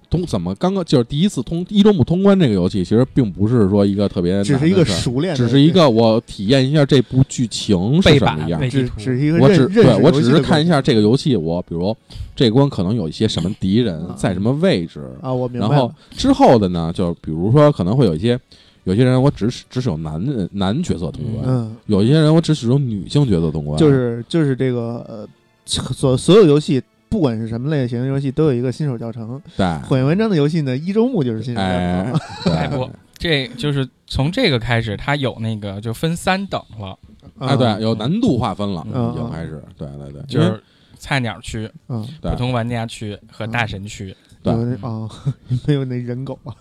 [0.09, 8.59] 通怎么刚刚就是第一次通一周目通关这个游戏，其实并不是说一个特别只是一个难的事儿熟练，只是一个我体验一下这部剧情是什么样。
[8.67, 11.95] 只只是一个我只对我只是看一下这个游戏，我比如
[12.39, 14.15] 这关可能有一些什么敌人啊。
[14.15, 15.93] 在什么位置，程啊，我明白然后。
[16.11, 18.39] 之后的呢，就比如说可能会有一些
[18.85, 25.27] 有些人我只使只使用男人男角色通关，嗯，有一些人我只使用女性角色通关，就是就是这个呃，
[25.65, 26.81] 所所有游戏。
[27.11, 29.41] 不管是什么类型的游戏，都有一个新手教程。
[29.57, 32.19] 对，火焰文章的游戏呢，一周目就是新手教哎程。
[32.53, 32.77] 哎对。
[32.77, 36.95] 不，这就是从这个开始，它有那个就分三等了，
[37.39, 39.11] 啊，对，有难度划分了，嗯。
[39.11, 40.61] 已经开始，对对对，就是
[40.99, 42.29] 菜鸟区、嗯，对。
[42.31, 44.15] 普通玩家区和大神区。
[44.43, 44.53] 对。
[44.81, 45.09] 啊，
[45.65, 46.53] 没有那人狗啊，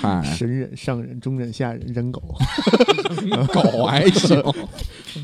[0.00, 2.22] 嗨， 神人、上人、中人、下人、人狗，
[3.52, 4.42] 狗还行，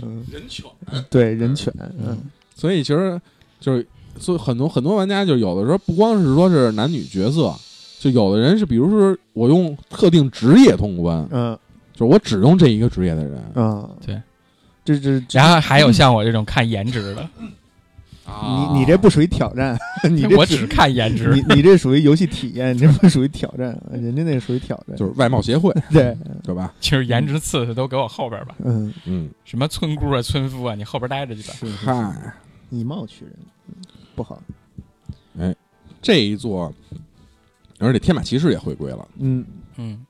[0.03, 0.67] 嗯，人犬，
[1.09, 2.19] 对，人犬，嗯。
[2.55, 3.19] 所以其实
[3.59, 3.87] 就是，
[4.19, 7.55] 所以很多很多玩家就有的时候不光是说是男女角色，
[7.99, 11.59] 就有的人是比如说我用特定职业通关，嗯。
[11.93, 13.43] 就是我只用这一个职业的人。
[13.55, 14.19] 嗯，对，
[14.85, 15.39] 这这这。
[15.39, 17.29] 然后还有像我这种看颜值的，
[18.31, 19.79] 啊你你这不属于挑战，
[20.11, 21.35] 你这我只看颜值。
[21.35, 21.55] 你。
[21.57, 26.73] 你这属于游戏体验，你这不属于挑战， 人家那属于挑战，就是外貌协会， 对，对吧？
[26.81, 31.55] 其实颜值次次都给我后边吧，嗯，嗯，什么村姑啊、村夫啊，你后边待着去吧。
[31.85, 32.33] 嗨，
[32.71, 33.35] 以貌取人，
[33.69, 33.75] 嗯
[34.15, 34.43] 不好，
[35.39, 35.55] 哎
[36.03, 36.73] 这一座，
[37.79, 39.07] 而且天马骑士也回归了。
[39.19, 39.45] 嗯。
[39.77, 40.05] 嗯，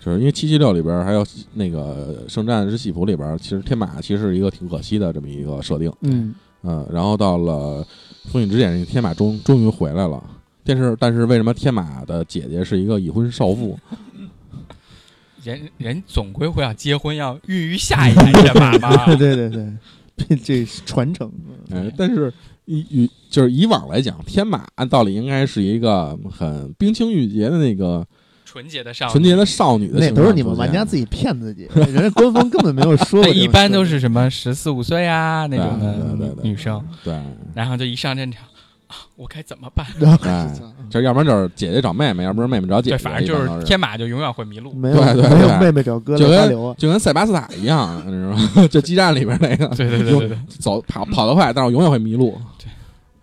[0.00, 7.86] 就是因为七七六里边还有那个圣战之戏服里边，其实天马其实是一个挺可惜的这么一个设定，嗯嗯，然后到了
[8.30, 10.22] 风影之眼，天马终终于回来了。
[10.62, 13.78] 但是但是为什么天马的姐姐是一个已婚少妇？
[15.42, 19.06] 人人总归会要结婚，要孕育下一代天马嘛。
[19.16, 19.72] 对对对
[20.16, 21.32] 对，这是传承，
[21.70, 22.30] 嗯哎，但是
[22.66, 28.06] 以以就是以往来讲，天马按道理应该是一个很冰清玉洁的那个
[28.50, 37.16] 纯洁的少女，纯洁的少女的那形象都是你们玩家自己骗自己，人家官方根本没有 说过一般都是什么十四五岁啊那种对对对的对女生，对，
[37.54, 38.42] 然后就一上战场，
[38.88, 39.86] 啊，我该怎么办？
[40.00, 40.52] 然 后哎
[40.90, 44.72] 就要不然就是姐姐找妹妹，要不然妹妹找姐姐，对，反正就是是天马就永远会迷路。
[44.72, 48.30] 没有对对没有对妹妹找哥就跟就跟塞巴斯塔一样，你知道
[48.62, 48.66] 吗？
[48.68, 52.36] 就激战里边那个，对对对对对，走跑跑得快，但是我永远会迷路。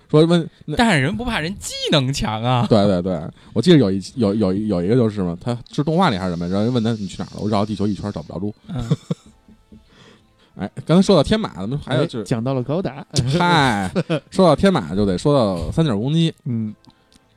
[0.09, 2.65] 对，说问那但是人不怕人技能强啊。
[2.69, 3.21] 对对对，
[3.53, 8.53] 我记得有一有有有一个就是嘛，他是动画里还是什么，然后人问他你去哪儿了，我绕地球一圈找不着路。
[8.67, 8.89] 嗯，
[10.57, 13.05] 哎，刚才说到天马，咱们还有就是，哎讲到了高达，
[13.37, 13.91] 嗨，
[14.31, 16.73] 说到天马就得说到三角攻击， 嗯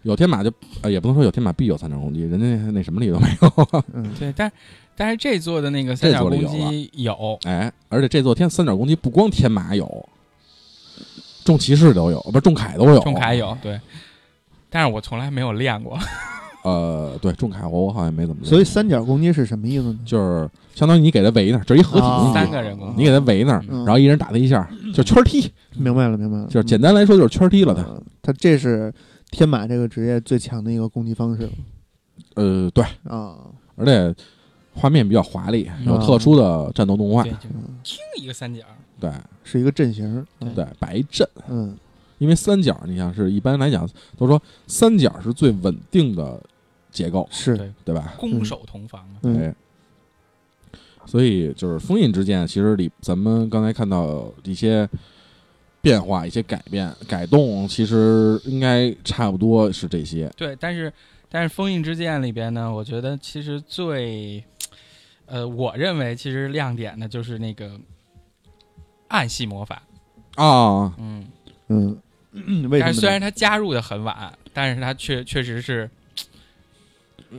[0.03, 3.83] 有天马就呃也不能说有天马必有三角攻击，人家那那什么里都没有。
[3.93, 4.51] 嗯，对，但
[4.97, 10.09] 但是这座的那个三角攻击有，哎，而且这座天三角攻击不光天马有，
[11.51, 13.81] 重骑士都有，不是重铠都有，重铠有对，
[14.69, 15.99] 但是我从来没有练过。
[16.63, 19.99] 呃，对，重铠我我好像没怎么练，所以三角攻击是什么意思呢？
[20.05, 22.45] 就是相当于你给他围那儿，这是一合体攻击，啊。
[22.45, 23.85] 三个人攻击你给他围那儿，嗯。
[23.85, 27.83] 然后一人打他一下，就圈踢，明白了，明白了，就是简单来说就是圈踢了他。
[27.83, 28.01] 嗯。
[28.23, 28.93] 他这是
[29.33, 31.51] 天马这个职业最强的一个攻击方式
[32.37, 33.35] 呃，对，啊，
[33.77, 34.15] 而且
[34.75, 37.23] 画面比较华丽，有特殊的战斗动画。
[37.25, 37.35] 听
[38.19, 38.61] 一个三角，
[39.01, 39.11] 对
[39.43, 41.27] 是一个阵型，嗯对，摆一阵。
[41.49, 41.77] 嗯
[42.19, 46.39] 因为三角，你想是一般来讲都说三角是最稳定的
[46.91, 48.13] 结构，是，对，对吧？
[48.19, 49.17] 攻守同防嘛。
[49.23, 49.55] 嗯哎，
[51.07, 54.87] 所以就是封印之剑，其实里咱们刚才看到一些
[55.81, 60.31] 变化、一些改变、改动，其实应该差不多是这些。
[60.37, 60.93] 对，但是
[61.31, 64.45] 但是封印之剑里边呢，我觉得其实最，
[65.25, 67.81] 呃，我认为其实亮点呢就是那个
[69.11, 69.83] 暗系魔法，
[70.37, 71.27] 啊，嗯，
[71.69, 71.99] 嗯，
[72.33, 72.81] 为什么呢？
[72.81, 75.91] 但是虽然他加入的很晚，但是他确确实是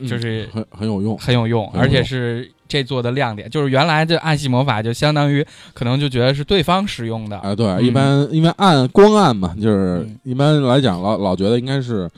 [0.07, 1.81] 就是很很有用，很有用，很有用。
[1.81, 3.49] 而且是这座的亮点。
[3.49, 7.83] 就是原来这暗系魔法就相当于可能就觉得是对方使用的，啊，对，嗯。
[7.85, 10.19] 一般因为暗光暗嘛，就是嗯。
[10.23, 12.09] 一般来讲老老觉得应该是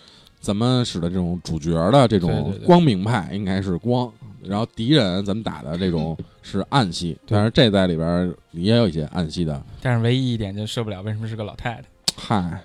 [0.44, 4.12] 咱们使的这种主角的这种光明派应该是光，
[4.44, 7.38] 然后敌人咱们打的这种是暗系，对。
[7.38, 11.86] 但是这在里边儿也有一些暗系的，但是唯一一点就受不了，为什么是个老太太？
[12.18, 12.62] 嗨，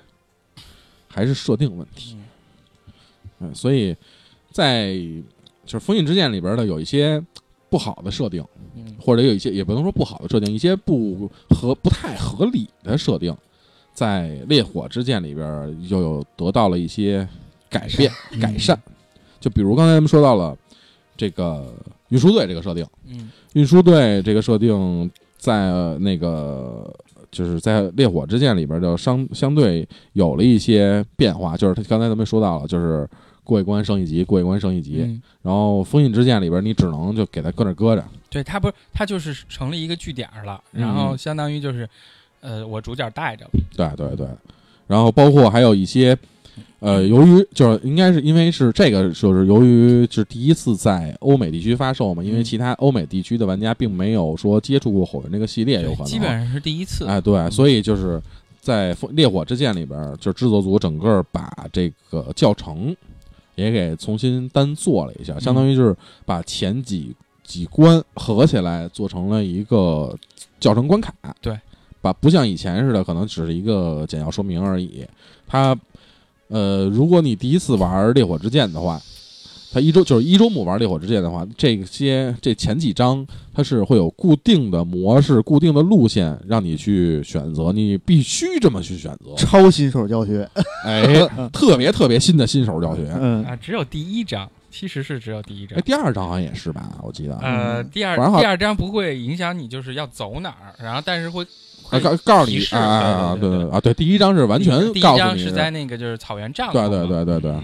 [1.07, 2.17] 还是设定问题。
[2.17, 2.25] 嗯。
[3.43, 3.95] 嗯，所以
[4.51, 4.95] 在
[5.65, 7.25] 就是《封印之剑》里边的有一些
[7.71, 13.33] 不好的设定，嗯，或者有一些也不能说不好的设定，一些不合不太合理的设定，
[13.95, 17.29] 在《烈火之剑》里边又有得到了一些
[17.71, 18.79] 改变嗯改善。
[19.41, 20.57] 就比如刚才咱们说到了
[21.17, 21.75] 这个
[22.09, 26.93] 运输队这个设定，嗯运输队这个设定在呃那个
[27.31, 33.09] 就是在《烈火之剑》里边就相相对有了一些变化，就是他刚才咱们说到了，就是
[33.45, 35.03] 过一关升一级，过一关升一级。
[35.03, 38.05] 嗯，然后封印之剑里边，你只能就给它搁那儿搁着。
[38.31, 41.89] 对，它不是它就是成了一个据点了，嗯然后相当于就是，
[42.41, 44.27] 呃，我主角带着了，对对对，
[44.87, 46.17] 然后包括还有一些，
[46.81, 57.05] 呃，由于就是应该是因为是这个，就是由于是第一次在欧美地区发售嘛，因为嗯其他欧美地区的玩家并没有说接触过火云这个系列，有可能基本上是第一次。
[57.07, 58.23] 哎，对，所以就是
[58.61, 62.95] 在《烈火之剑》里边，就制作组整个把这个教程
[63.57, 67.13] 也给重新单做了一下，相当于就是把前几
[67.43, 70.17] 几关合起来做成了一个
[70.61, 71.13] 教程关卡。
[71.41, 71.59] 对，
[72.01, 75.05] 把不像以前似的，可能只是一个简要说明而已。
[75.45, 75.77] 它，
[76.49, 79.01] 呃，如果你第一次玩《烈火之剑》的话，
[79.71, 89.35] 它一周就是一周目玩《烈火之剑》的话，这些这前几章它是会有固定的模式、固定的路线让你去选择，你必须这么去选择。
[89.37, 90.49] 超新手教学，
[90.85, 91.05] 哎，
[91.53, 93.15] 特别特别新的新手教学。
[93.21, 95.83] 嗯啊，只有第一章，其实是只有第一章哎，。
[95.83, 96.91] 第二章好像也是吧？
[97.03, 97.37] 我记得。
[97.41, 101.47] 呃，第二第二章不会影响你，就是要走哪儿，然后但是会
[101.91, 102.99] 啊，告告诉你啊啊
[103.31, 103.37] 啊！
[103.41, 107.41] 对对对对啊，对，第一章是完全第一告诉你章是在那个就是草原帐篷对嘛，对对对。
[107.41, 107.61] 对，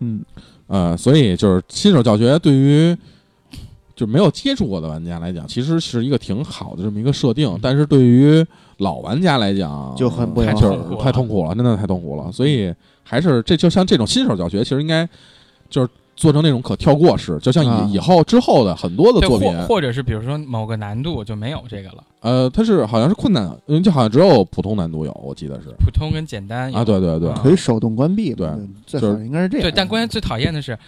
[0.00, 0.24] 嗯，
[0.66, 2.96] 呃，所以就是新手教学对于
[3.94, 8.44] 就没有接触过的玩家来讲，其实是一个挺好的这么一个设定，但是对于
[8.78, 10.96] 老玩家来讲就很不太就是了。
[11.00, 12.32] 太痛苦了，真的太痛苦了。
[12.32, 15.08] 所以还是这就像这种新手教学，其实应该
[15.68, 15.88] 就是
[16.22, 17.84] 做成那种可跳过式，就像啊。
[17.90, 19.50] 以以后之后的很多的对，作品。
[19.66, 25.74] 或，者是比如说某个难度就没有这个了，呃，它是好像是困难，嗯，就好像只有普通难度有，我记得是。
[25.84, 27.40] 普通跟简单啊，对对对，啊。
[27.42, 28.48] 可以手动关闭，对。
[28.86, 29.68] 最就是好应该是这样。
[29.68, 30.78] 对，但关键最讨厌的是，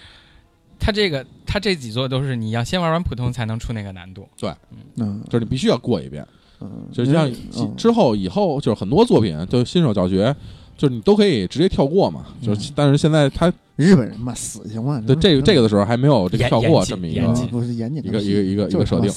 [0.79, 4.53] 它这个它这几座都是你要先玩完普通才能出那个难度，对。
[4.99, 5.21] 嗯。
[5.29, 6.25] 就是你必须要过一遍。
[6.61, 7.75] 嗯，就像嗯。
[7.77, 10.35] 之后以后就是很多作品，就新手教学，
[10.77, 12.27] 就是你都可以直接跳过嘛。
[12.43, 19.11] 就是但是现在他日本人嘛死性嘛，对这个这个的时候还没有这个跳过这么一个不是严谨一个一个一个一个设定。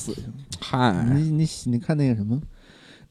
[0.60, 2.40] 嗨，你你你看那个什么，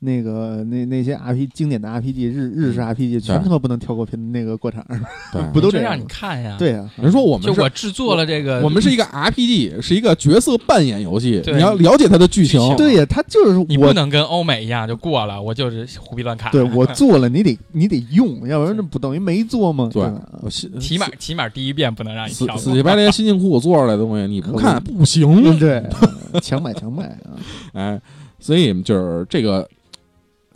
[0.01, 4.85] 那个那那些 RPG 经典的 RPG 日日式 RPG 全他妈不能跳过片那个过场，
[5.33, 16.53] 对， 不都这样就让你看呀。，对呀，人说我们就是我制作了这个，我们是一个 RPG，是一个角色扮演游戏，你要了解它的剧情对呀，它就是我你不能跟欧美一样就过了，我就是胡逼乱看。
[16.53, 19.89] 对我 做了，你得你得用，要不然这不等于没做吗？
[19.93, 20.03] 对
[20.43, 22.57] 我起起码起码第一遍不能让你死跳。
[22.57, 25.59] 死乞白赖辛辛苦苦做出来的东西，你不看不嗯行。
[25.59, 25.83] 对，
[26.43, 27.33] 强买强卖啊，
[27.73, 28.01] 哎，
[28.39, 29.67] 所以就是这个，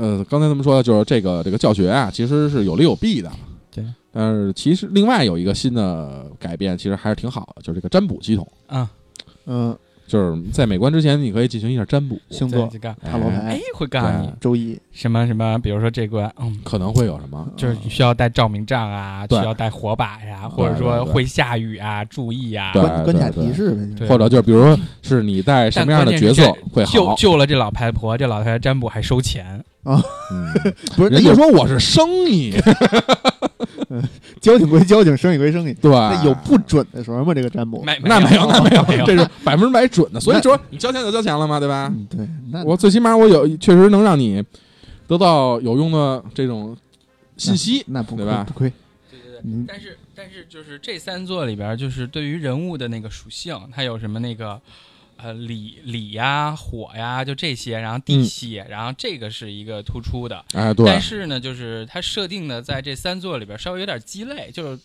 [0.01, 3.31] 呃，刚才咱们说的就是这个这个教学啊，其实是有利有弊的。
[3.71, 8.49] 对，但是其实另外有一个新的改变，其实还是挺好的，就是这个占卜系统。
[8.67, 8.91] 啊，
[9.45, 12.67] 嗯，就是在美关之前，你可以进行一下占卜，星座。
[13.03, 14.27] 塔罗哎哎、会告诉你。
[14.27, 14.35] 对。
[14.41, 17.47] 周易，什么什么，比如说这关，嗯，可能会有什么。
[17.55, 22.73] 就是需要带照明杖啊，需要带火把呀，对或者说会下雨啊，注意啊。
[22.73, 30.03] 关关卡提示呗，或者就是比如说是你带什么样的角色会好，救救了这老太婆，这老太太占卜还收钱，嗯，
[30.95, 32.53] 不是人家说我是生意，
[34.41, 37.33] 交警归交警，生意归生意，对，那有不准的时候吗？
[37.33, 40.21] 这个占卜，没那没有，那没有，没有这是百分之百准的。
[40.21, 41.91] 所以说，你交钱就交钱了嘛，对吧？
[41.95, 44.45] 嗯，对，那我最起码我有确实能让你
[45.07, 46.77] 得到有用的这种
[47.39, 48.71] 信息，那不对吧不亏，
[49.11, 49.41] 对对对。
[49.45, 54.61] 嗯，但是但是就是这三座里边，就是对于人物的那个属性，它有什么那个
[55.23, 60.45] 呃锂锂呀、火呀，就这些，然后地系，然后这个是一个突出的。
[60.53, 64.79] 哎，对，但是呢，就是它设定的在这三座里边稍微有点鸡肋，就是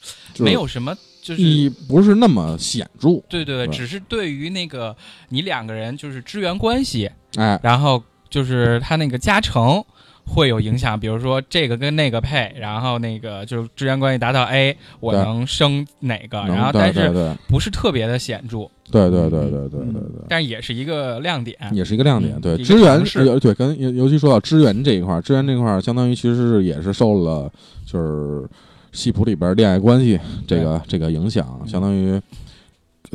[0.44, 4.96] 没有什么就是意义不是那么显著，对对对，对只是对于那个
[5.30, 9.84] 你两个人就是支援关系，哎，然后就是他那个加成
[10.26, 20.26] 会有影响，比如说这个跟那个配，然后那个就是支援关系达到 A，我能升哪个，然后但是不是特别的显著，对对对对对对对。
[20.28, 21.56] 但也是一个亮点。
[21.72, 27.52] 也是一个亮点，对支援尝试呃对，跟尤尤其说到支援这一块儿，支援这块儿相当于其实是也是受了
[27.86, 28.48] 就是
[28.92, 32.20] 戏谱里边恋爱关系这个这个影响，相当于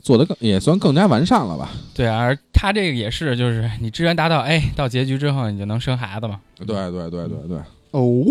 [0.01, 1.71] 做的更也算更加完善了吧？
[1.95, 6.41] 对，而他这个也是，就是你支援达到 A 到结局之后，你就能生孩子嘛。
[6.59, 7.59] 对对对对对
[7.93, 8.25] 哦，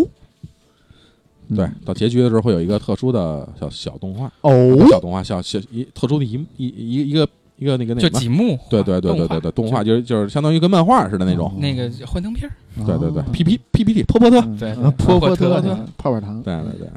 [1.54, 7.28] 对，到结局的时候会有一个特殊的小小动画，哦，小动画小小一特殊的一一一一个
[7.58, 12.54] 一个那个那就什么几幕，对对对对动画对对，动画就是就是相当于跟漫画似的那种，那个幻灯片儿，
[12.86, 15.60] 对对对哦，P P P P T 泼泼特，嗯对嗯泼泼特
[15.98, 16.88] 泡泡糖，对对对，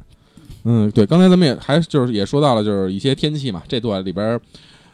[0.64, 4.40] 嗯，对，刚才咱们也还就是也说到了，就是一些天气嘛，这段里边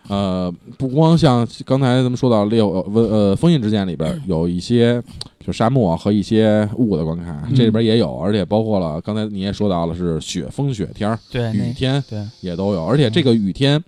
[0.08, 5.00] 呃，不光像刚才咱们说到烈火温呃封印之剑里边有一些
[5.46, 13.80] 就沙漠和一些雾的观看，嗯这里边也有，而且包括了刚才你也说到了是雪风雪天儿、对，雨天对，也都有，而且这个雨天、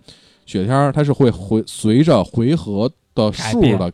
[0.46, 3.92] 雪天儿它是会回随着回合的数的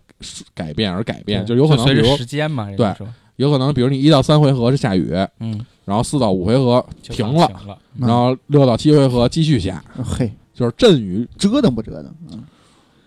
[0.53, 2.93] 改变而改变，就有可能随着时间嘛，对
[3.37, 12.13] 有可能比如你一到三回合是下雨，嗯，然后四到五回合停了，停了，然后六到七回合继续下，嘿，就是阵雨，折腾不折腾？
[12.31, 12.43] 嗯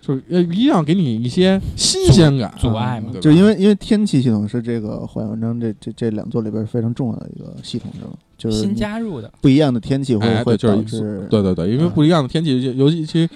[0.03, 2.53] 就是呃一定要给你一些新鲜感。
[2.59, 8.11] 阻碍嘛就因为因为天气系统是这个《火焰文章》这这这两座里边非常重要的一个系统，是吧？
[8.39, 13.29] 就是新加入的，不一样的天气会会哎对就是导致对对对，因为嗯不一样的天气，尤尤其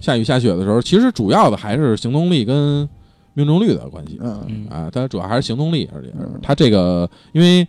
[0.00, 2.88] 下雨下雪的时候，其实主要的还是行动力跟
[3.36, 4.44] 命中率的关系嗯。
[4.48, 6.38] 嗯啊，它主要还是行动力，而且嗯。
[6.42, 7.66] 它这个因为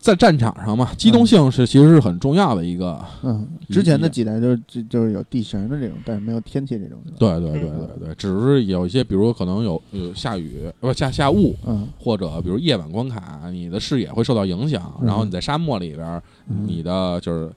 [0.00, 3.04] 在战场上嘛，机动性是其实是很重要的一个。
[3.24, 11.86] 嗯，之前的几代就是就就是有地形的这种，但是没有天气这种，对对对对对，只是有一些，比如可能有有下雨，不下下雾，嗯。
[11.98, 15.06] 或者比如夜晚关卡，你的视野会受到影响，嗯。
[15.06, 17.50] 然后你在沙漠里边你的就是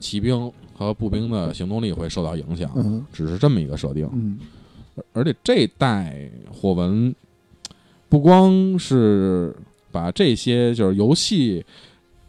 [0.00, 3.06] 骑兵和步兵的行动力会受到影响，嗯。
[3.12, 4.10] 只是这么一个设定。
[4.12, 4.36] 嗯
[5.12, 7.14] 而且这一代火纹
[8.08, 9.54] 不光是
[9.90, 11.64] 把这些就是游戏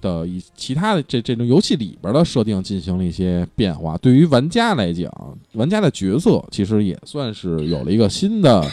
[0.01, 5.11] 的以其他的这这种游戏里边的设定进行了一些变化，对于玩家来讲，
[5.53, 8.63] 玩家的角色其实也算是有了一个新的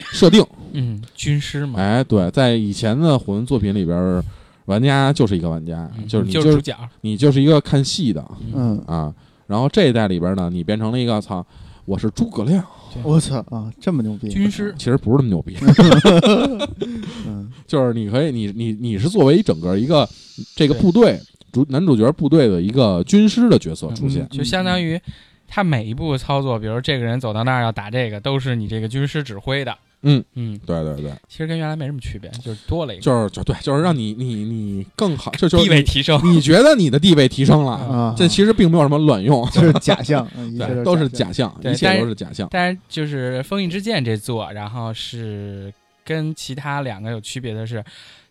[0.00, 0.44] 设定。
[0.72, 4.22] 嗯，军师嘛，哎，对，在以前的火纹作品里边，
[4.64, 8.24] 玩家就是一个玩家，嗯就是你就是就是主角，你就是一个看戏的
[8.54, 9.14] 嗯，啊。
[9.46, 11.44] 然后这一代里边呢，你变成了一个操，
[11.84, 12.64] 我是诸葛亮，
[13.02, 14.28] 我操啊，这么牛逼！
[14.28, 15.56] 军师，其实不是那么牛逼，
[17.26, 17.50] 嗯。
[17.66, 20.08] 就是你可以，你你你是作为一整个一个
[20.54, 21.18] 这个部队
[21.50, 24.22] 主男主角部队的一个军师的角色出现。
[24.24, 25.00] 嗯，就相当于
[25.48, 29.74] 他每一步操作，比如这个人走到那儿要打这个，都是你这个军师指挥的。
[30.02, 36.20] 嗯嗯，对对对，其实跟原来没什么区别，就是多了一个就是就对，就是让你你你更好，就就是地位提升。
[36.24, 40.28] 你觉得你的地位提升了，啊，这其实并没有什么卵用， 这是假象，
[40.58, 42.48] 对，都是假假象，对一切都是假象。
[42.50, 45.72] 但是就是《封印之剑》这座，然后是
[46.04, 47.84] 跟其他两个有区别的是，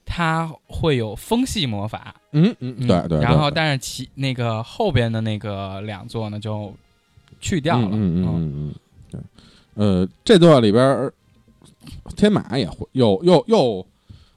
[0.06, 3.22] 它会有风系魔法，嗯嗯，嗯对对。
[3.22, 6.74] 然后但是其那个后边的那个两座呢就
[7.40, 7.88] 去掉了。
[7.88, 8.74] 嗯嗯嗯嗯嗯，
[9.12, 9.22] 对，
[9.76, 11.14] 呃，这座里边儿
[12.16, 13.86] 天马也会又又又，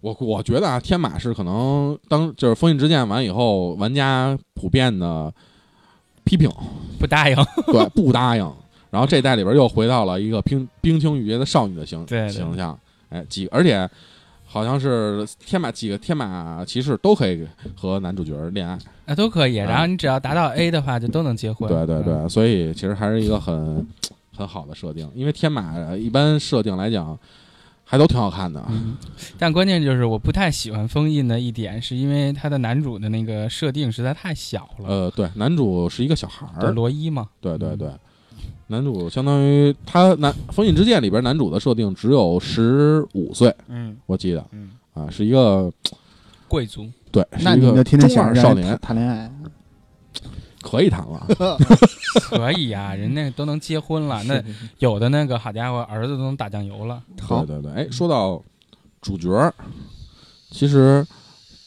[0.00, 5.32] 我我觉得啊，天马是可能当就是封印之剑完以后，玩家普遍的
[6.24, 6.50] 批评，
[6.98, 7.36] 不答应。
[7.66, 8.52] 对，不答应。
[8.90, 12.78] 然后这代里边又回到了一个冰冰清玉洁的少女的形形象，
[13.08, 13.90] 哎，几而且
[14.46, 21.68] 好像是天马几个天马骑士都可以和男主角恋爱，啊都可以，啊然后你只要达到 A 的话，就都能结婚。
[21.68, 23.84] 对对对，嗯所以其实还是一个很
[24.36, 27.18] 很好的设定，因为天马呃一般设定来讲
[27.84, 28.64] 还都挺好看的。
[28.68, 28.96] 嗯，
[29.38, 34.88] 但关键就是我不太喜欢封印的一点，是因为他的男主的那个设定实在太小了。
[34.88, 37.90] 呃，对，男主是一个小孩，儿，罗伊嘛，对对对，
[38.68, 45.70] 男主相当于他男《封印之剑》里边男主的设定只有十五岁，嗯我记得嗯，啊，是一个
[46.48, 49.30] 贵族，对，是那你一个就天天想着少年，谈恋爱，
[50.64, 51.26] 可以谈了。
[52.20, 54.42] 可以呀、人那都能结婚了， 那
[54.78, 57.02] 有的那个好家伙，儿子都能打酱油了。
[57.16, 58.42] 对，对对，哎，说到
[59.02, 59.52] 主角儿，
[60.50, 61.06] 其实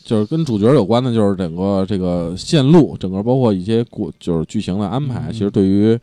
[0.03, 5.99] 就是跟主角有关的，就是整个这个线路，整个包括一些故就是剧情的安排，嗯其实对于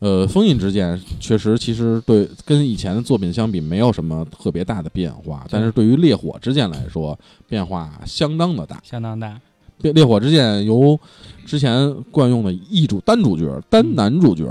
[0.00, 7.16] 呃封印之剑，确实其实对跟以前的作品相比没有什么特别大的变化，但是对于烈火之剑来说，
[7.46, 8.80] 变化相当的大。
[8.82, 9.40] 相当大，
[9.82, 10.98] 烈烈火之剑由
[11.44, 14.46] 之前惯用的一主单主角、单男主角，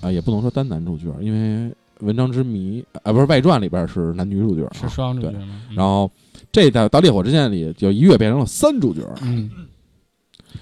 [0.00, 1.70] 啊、也不能说单男主角，因为
[2.00, 5.40] 《文章之谜》啊，不是外传里边是男女主角啊，是双主角对。
[5.40, 5.62] 吗？
[5.70, 5.76] 嗯。
[5.76, 6.10] 然后
[6.50, 9.50] 这到到烈火之剑里就一跃变成了三主角，嗯，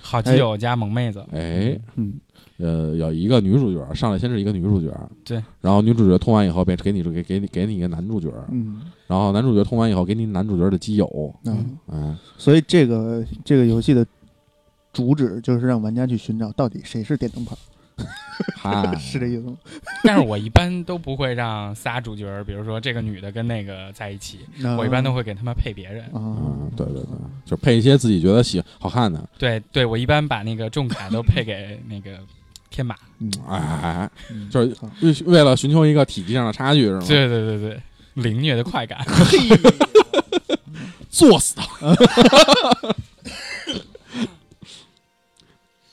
[0.00, 2.14] 好基友加萌妹子，哎，嗯。
[2.58, 4.88] 呃，有一个女主角上来先是一个女主角，
[5.24, 8.82] 对，然后女主角通完以后变给你给给你给你一个男主角，嗯。
[9.08, 14.06] 然后男主角通完以后给你男主角的基友，嗯，哎，所以这个这个游戏的
[14.92, 17.56] 主旨就是让玩家去寻找到底谁是电灯泡，
[18.56, 19.56] 嗨， 是这意思吗？
[20.04, 24.40] 但是我一般都不会让仨主角，比如说这个女的跟那个在一起，
[24.78, 26.04] 我一般都会给他们配别人。
[26.06, 27.06] 啊嗯，，对对对，
[27.46, 32.18] 就配一些自己觉得喜好看的，对对，我一般把那个重卡都配给那个
[32.70, 32.94] 天马。
[33.18, 37.04] 嗯，哎哎哎，嗯就是好为为了寻求一个体积上的差距是吗？
[37.08, 37.80] 对对对对，
[38.14, 38.98] 凌虐的快感。
[41.08, 41.66] 作死他！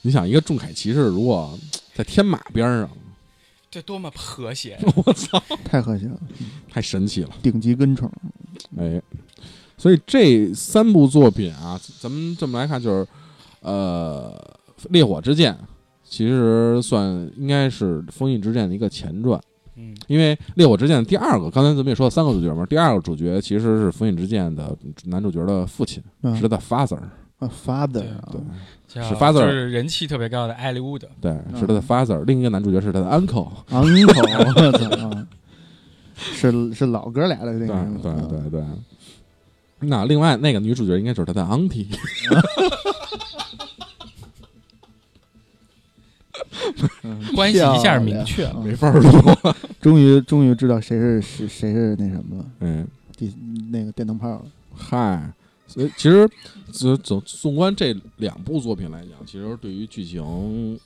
[0.01, 1.57] 你想，一个重铠骑士如果
[1.93, 2.89] 在天马边上，
[3.69, 4.79] 这多么和谐！
[5.05, 6.19] 我操， 太和谐了，
[6.69, 7.29] 太神奇了！
[7.41, 8.11] 顶级跟宠。
[8.77, 9.01] 哎，
[9.77, 13.07] 所以这三部作品啊，咱们这么来看，就是
[13.61, 14.33] 呃，
[14.89, 15.53] 《烈火之剑》
[16.03, 17.05] 其实算
[17.37, 19.39] 应该是《封印之剑》的一个前传，
[19.75, 24.75] 嗯，因为《烈火之剑》的第二个，刚才咱们也说了三个主角嘛，第二个主角其实是《封印之剑》的
[25.05, 26.97] 男主角的父亲，嗯是他的 father，
[27.37, 28.41] 啊，father 对
[28.91, 31.07] 是 father 就是人气特别高的艾利乌德。
[31.21, 35.07] 对，是他的 father，另一个男主角是他的 uncle，，uncle，我操。
[35.07, 35.27] 啊，
[36.15, 38.63] 是是老哥俩的那对个，嗯对对对。
[39.81, 41.87] 那另外那个女主角应该就是他的 auntie，
[47.03, 47.33] 嗯。
[47.35, 48.55] 关系一下明确了。
[48.57, 48.63] 嗯。
[48.65, 49.55] 没法说。
[49.79, 52.85] 终于终于知道谁是谁谁是那什么了，嗯，
[53.15, 53.33] 第
[53.71, 54.41] 那个电灯泡了。
[54.75, 55.31] 嗨，
[55.69, 56.27] 所以其实
[56.71, 60.77] 总总纵观这两部作品来讲，其实对于剧情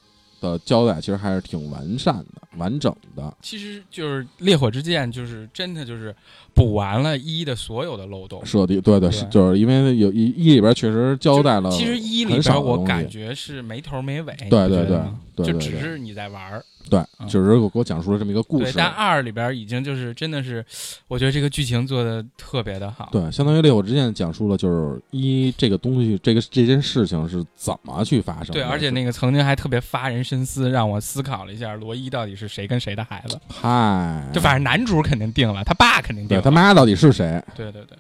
[0.42, 3.34] 的交代其实还是挺完善的、完整的。
[3.42, 6.14] 其实就是《烈火之剑》，就是真的就是
[6.54, 8.46] 补完了一的所有的漏洞。
[8.46, 15.02] 设定对对，就是因为有一一里边确实交代了，其实一里边我感觉是没头没尾，对你不对
[15.36, 16.64] 就对对对只是你在玩儿。
[16.90, 18.78] 对，嗯只是给我讲述了这么一个故对，事。
[18.78, 20.64] 但二里边已经就是真的是，
[21.08, 23.08] 我觉得这个剧情做的特别的好。
[23.10, 28.54] 对，相当于《烈火之剑》讲述了就是一这个东西，这个这件事情是怎么去发生的。
[28.54, 33.40] 对，而且那个曾经还特别发人深思，让我思考了一下，罗伊到底是谁跟谁的孩子。
[33.48, 36.42] 嗨，就反正男主肯定定了，他爸肯定定了。
[36.42, 37.42] 对他妈到底是谁？
[37.56, 37.98] 对对对，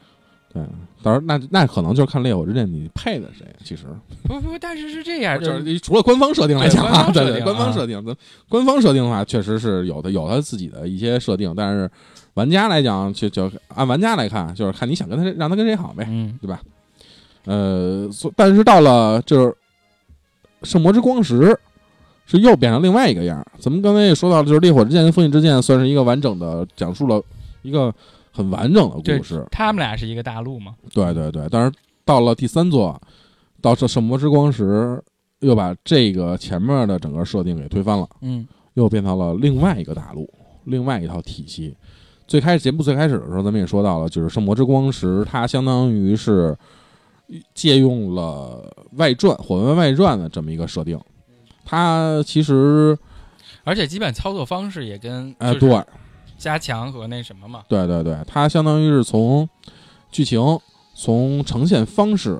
[0.53, 0.61] 对，
[1.01, 3.85] 到时候那那可能就是看《烈火之剑》你配的谁，其实
[4.27, 11.89] 不不，但是是这样，就是是除了官方设定来讲啊，对对，官方设定官方啊设定，咱官方设定的话，确实是有的，有他自己的一些设定，但是
[12.35, 16.61] 玩家来讲，就就按玩家来看，就是看你想跟他让他跟谁好呗，嗯，对吧？
[17.45, 19.55] 呃，所但是到了就是
[20.61, 21.57] 圣魔之光石，
[22.25, 23.45] 是又变成另外一个样儿。
[23.59, 27.21] 咱们刚才也说到了，就是烈火之剑跟封印之剑算是一个完整的讲述了
[27.63, 27.93] 一个
[28.33, 29.45] 很完整的故事。
[29.51, 30.75] 他们俩是一个大陆吗。
[30.91, 31.71] 对对对，但是
[32.03, 32.99] 到了第三座，
[33.61, 35.01] 到这圣魔之光时，
[35.39, 40.27] 又把这个前面的整个设定给推翻了，嗯又变到了另外一个大陆，
[40.63, 41.77] 另外一套体系。
[42.25, 46.57] 最开始节目最开始的时候，咱们也说到了，就是圣魔之光时，它相当于是
[47.53, 50.99] 借用了外传《火纹外传》的这么一个设定。
[51.65, 52.97] 它其实，
[53.63, 55.83] 而且基本操作方式也跟哎，就是对，
[56.43, 57.63] 加强和那什么嘛。
[57.69, 59.47] 对对对，它相当于是从
[60.11, 60.59] 剧情、
[60.93, 62.37] 从呈现方式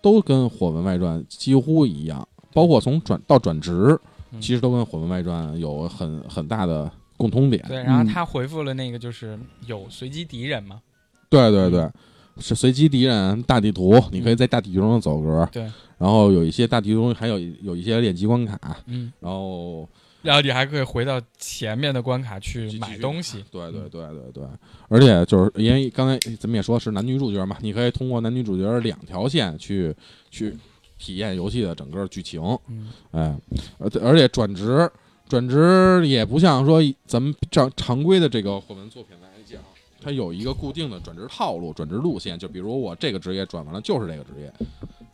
[0.00, 3.98] 都跟《火纹外传》几乎一样，包括从转到转职，
[4.30, 7.60] 嗯其实都跟《火纹外传》有很很大的共通点。
[7.66, 10.80] 对，然后嗯他回复了那个就是有随机敌人嘛。
[11.28, 11.90] 对对对，
[12.38, 15.48] 是随机敌人大地图，你可以在大地图中走格。
[15.50, 15.62] 对，
[15.98, 19.88] 然后有一些大地图中还有有一些练级关卡，嗯，然后
[20.24, 23.44] 然后你还可以回到前面的关卡去买东西。
[23.50, 24.44] 对对对对对，
[24.88, 29.94] 而且就是因为刚才咱们也说是男女主角嘛，你可以通过男女主角两条线去
[30.30, 30.56] 去
[30.98, 32.40] 体验游戏的整个剧情。
[32.68, 33.38] 嗯，哎，
[33.78, 34.90] 而而且转职
[35.28, 39.60] 转职也不像说咱们常常规的这个火纹作品来讲，
[40.00, 42.38] 它有一个固定的转职套路、转职路线。
[42.38, 44.50] 就比如我这个职业转完了就是这个职业，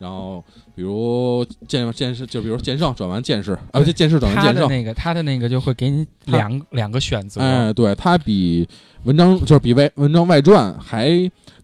[0.01, 0.43] 然后
[0.73, 7.39] 比如剑剑士，就比如剑圣转完剑士，啊，不，剑士转完剑圣，他的那个他的那个就会给你两两个选择。
[7.39, 8.67] 哎，对，他比
[9.03, 11.09] 文章就是比外文章外传还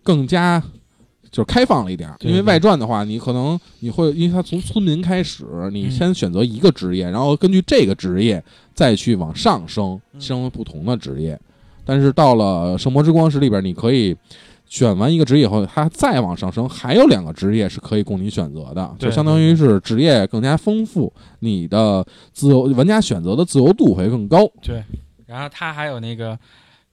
[0.03, 0.61] 更加
[1.31, 8.43] 就是开放了一点儿，因为外传的话，你可能你会因为它从村民开始，你嗯先选择一个职业，然后根据这个职业
[8.75, 11.39] 再去往上升，嗯升为不同的职业。
[11.83, 14.15] 但是到了圣魔之光石里边，你可以
[14.67, 24.45] 选完一个职业以后，它再往上升，还有两个职业是可以供你选择的，就相当于是职业更加丰富，你的自由玩家选择的自由度会更高。
[24.61, 24.83] 对，
[25.25, 26.37] 然后它还有那个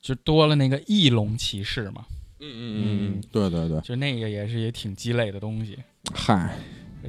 [0.00, 2.04] 就多了那个翼龙骑士嘛，
[2.40, 5.78] 嗯嗯嗯，对对对，就那个也是也挺鸡肋的东西。
[6.12, 6.56] 嗨，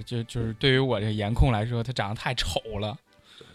[0.05, 2.95] 就就是对于我这颜控来说，它长得太丑了。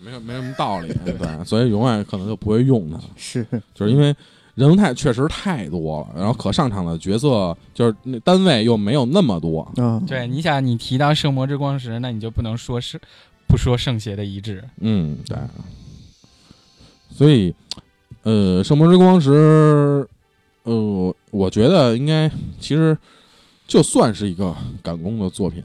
[0.03, 4.15] 没有没什么道理，对，所以永远可能就不会用它，是就是因为
[4.55, 13.01] 人物太确实太多了，然后可上场的角色就是那单位又没有那么多，嗯，对，你想你提到圣魔之光时，那你就不能说是
[13.47, 14.63] 不说圣邪的一致。
[14.81, 15.37] 嗯，对，
[17.11, 17.55] 所以
[18.23, 20.07] 呃，圣魔之光时，
[20.65, 22.97] 呃，我觉得应该其实
[23.67, 25.63] 就算是一个赶工的作品，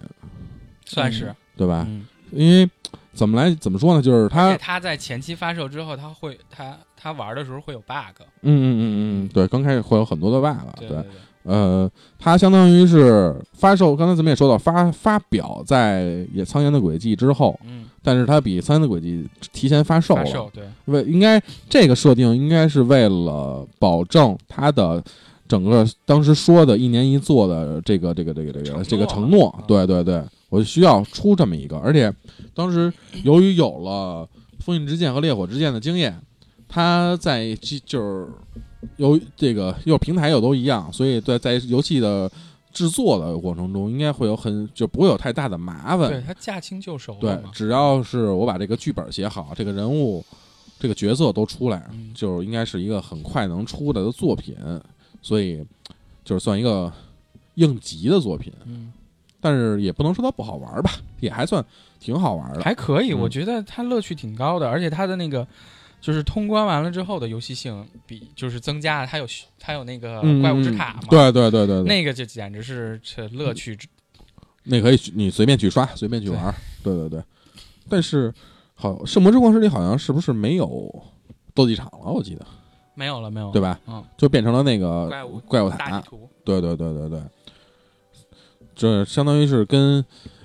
[0.85, 1.85] 算是，对吧？
[1.89, 2.69] 嗯，因为
[3.15, 8.83] 怎么来怎么说呢，就是它它在前期发售之后，他会他他玩的时候会有 bug，嗯嗯嗯
[9.25, 10.97] 嗯，对，刚开始会有很多的 bug，对
[11.43, 11.87] 呃，
[12.17, 21.39] 它相当于是发售，刚才咱们也说到发发表在也苍岩的轨迹之后，嗯，但是它比苍岩的轨迹提前发售了，发售对，为应该
[21.69, 25.03] 这个设定应该是为了保证它的
[25.47, 30.23] 整个当时说的一年一做的这个这个这个这个这个承诺嗯，对对对，
[30.55, 32.13] 我需要出这么一个，而且
[32.53, 32.91] 当时
[33.23, 34.27] 由于有了
[34.59, 36.17] 封印之剑和烈火之剑的经验，
[36.67, 38.27] 他在机就是
[38.95, 42.31] 由这个又平台又都一样，所以在在游戏的
[42.71, 50.23] 制作的过程中，应该会有很就不会有太大的麻烦，对他驾轻就熟对只要是我把这个剧本写好，这个人物、
[50.79, 54.55] 这个角色都出来，嗯就应该是一个很快能出来的作品，
[55.21, 55.63] 所以
[56.23, 56.91] 就是算一个
[57.55, 58.51] 应急的作品。
[58.65, 58.91] 嗯，
[59.45, 60.89] 但是也不能说它不好玩吧，
[61.21, 61.63] 也还算
[61.99, 62.61] 挺好玩的。
[62.63, 65.45] 还可以，嗯我觉得它乐趣挺高的，而且它的那个
[66.01, 69.27] 就是通关完了之后的游戏性比就是增加了，它有
[69.59, 73.87] 它有那个嗯怪物之嗯塔嘛，对对对对对，那个就简直是这乐趣之
[74.63, 76.51] 那可以你随便去刷，随便去玩。
[76.83, 77.21] 对对对，
[77.87, 78.33] 但是
[78.73, 80.91] 好《圣魔之光石》里好像是不是没有
[81.53, 82.11] 斗技场了？
[82.11, 82.43] 我记得
[82.95, 83.79] 没有了，没有了，对吧？
[83.85, 86.01] 嗯，就变成了那个怪物怪物塔
[86.43, 87.21] 对对对对对，
[88.75, 90.03] 这相当于是跟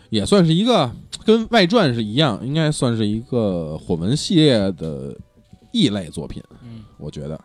[0.09, 0.91] 也算是一个
[1.24, 5.16] 跟外传是一样，应该算是一个火纹系列的
[5.72, 7.41] 异类作品，嗯，我觉得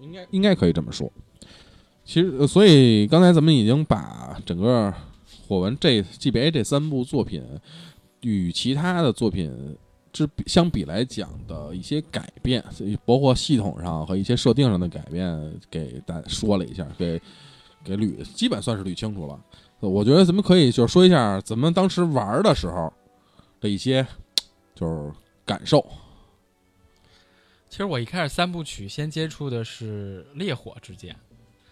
[0.00, 1.10] 应该应该可以这么说。
[2.04, 4.92] 其实，呃所以刚才咱们已经把整个
[5.46, 7.42] 火纹这 GBA 这三部作品
[8.22, 9.76] 与其他的作品
[10.12, 12.64] 之相比来讲的一些改变，
[13.04, 17.20] 包括系统上和一些设定上的改变，给大家说了一下，给
[17.84, 19.38] 给捋，基本算是捋清楚了。
[19.80, 22.92] 呃我觉得咱们可以就是说一下咱们当时玩的时候
[23.60, 24.06] 的一些
[24.74, 25.10] 就是
[25.46, 25.84] 感受。
[27.68, 31.16] 其实我一开始三部曲先接触的是烈火之剑，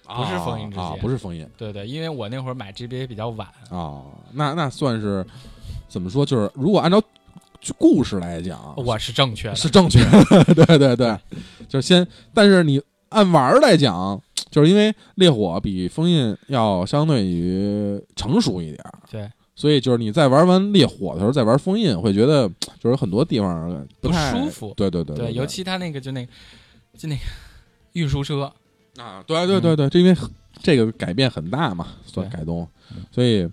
[0.07, 5.27] 不是封印之啊，剑不是封印对对，因为我那会儿买 GBA 比较晚，啊，那那算是
[5.89, 6.25] 怎么说？
[6.25, 7.03] 就是如果按照
[7.77, 11.19] 故事来讲，我是正确的，是正确的， 对对对，
[11.69, 12.81] 就是先，但是你
[13.11, 22.49] 按玩儿来讲，就是因为烈火比封印要相对于成熟一点儿，对，所以就是你在玩完烈火的时候，再玩封印，会觉得
[22.79, 24.75] 就是很多地方不不太舒服。
[24.77, 26.27] 对对对对，尤其他那个就那
[26.97, 27.23] 就那个
[27.93, 28.53] 运输车，
[28.99, 30.17] 啊，对对对对，这因为
[30.63, 32.69] 这个改变很大嘛，算对改动。
[32.91, 33.49] 嗯，所以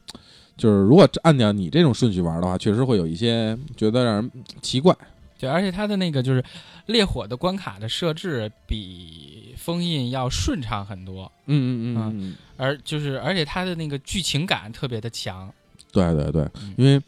[0.58, 4.32] 就是如果按照你这种顺序玩的话，确实会有一些觉得让人
[4.62, 4.95] 奇怪。
[5.38, 6.41] 对，而且它的那个就是
[6.86, 9.35] 烈火的关卡的设置比
[9.66, 15.51] 封印要顺畅很多，嗯嗯嗯嗯，而就是而且它的那个剧情感特别的强，
[15.91, 16.76] 对对对，嗯。
[16.78, 17.01] 因为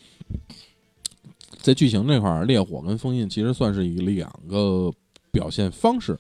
[1.62, 4.92] 在剧情这块儿，烈火跟封印其实算是一两个
[5.30, 6.18] 表现方式、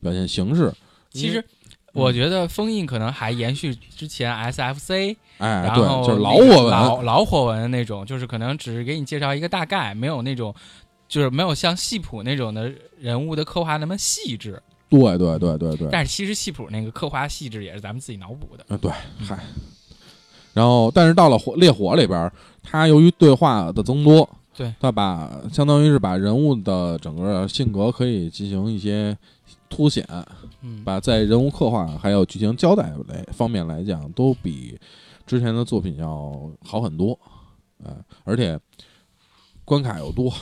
[0.00, 0.72] 表现形式。
[1.10, 1.44] 其实
[1.92, 10.54] 我觉得封印可能还延续之前 SFC，哎，然后对，就是老那个火文，老老火文的那种，就是可能只是给你介绍一个大概，没有那种
[11.06, 14.62] 就是没有像系谱那种的人物的刻画那么细致。
[14.90, 18.64] 对对对对对，但是其实戏谱那个刻画细致也是咱们自己脑补的。
[18.68, 18.90] 啊对，
[19.24, 19.38] 嗨。
[20.52, 29.16] 然后，但是到了火烈火里边儿，它由于对话的增多，对，它把相当于是把人物的整个性格可以进行一些
[29.68, 30.04] 凸显，
[30.62, 34.76] 嗯，把在人物刻画还有剧情交代来方面来讲，都比
[35.24, 37.16] 之前的作品要好很多，
[37.84, 38.58] 呃，而且
[39.64, 40.34] 关卡又多，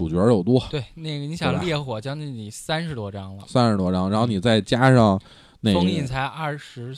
[0.00, 5.20] 主角又多，对，那个你想烈火将近你三十多张了，三十多张，然后你再加上
[5.60, 6.96] 那个封印才二十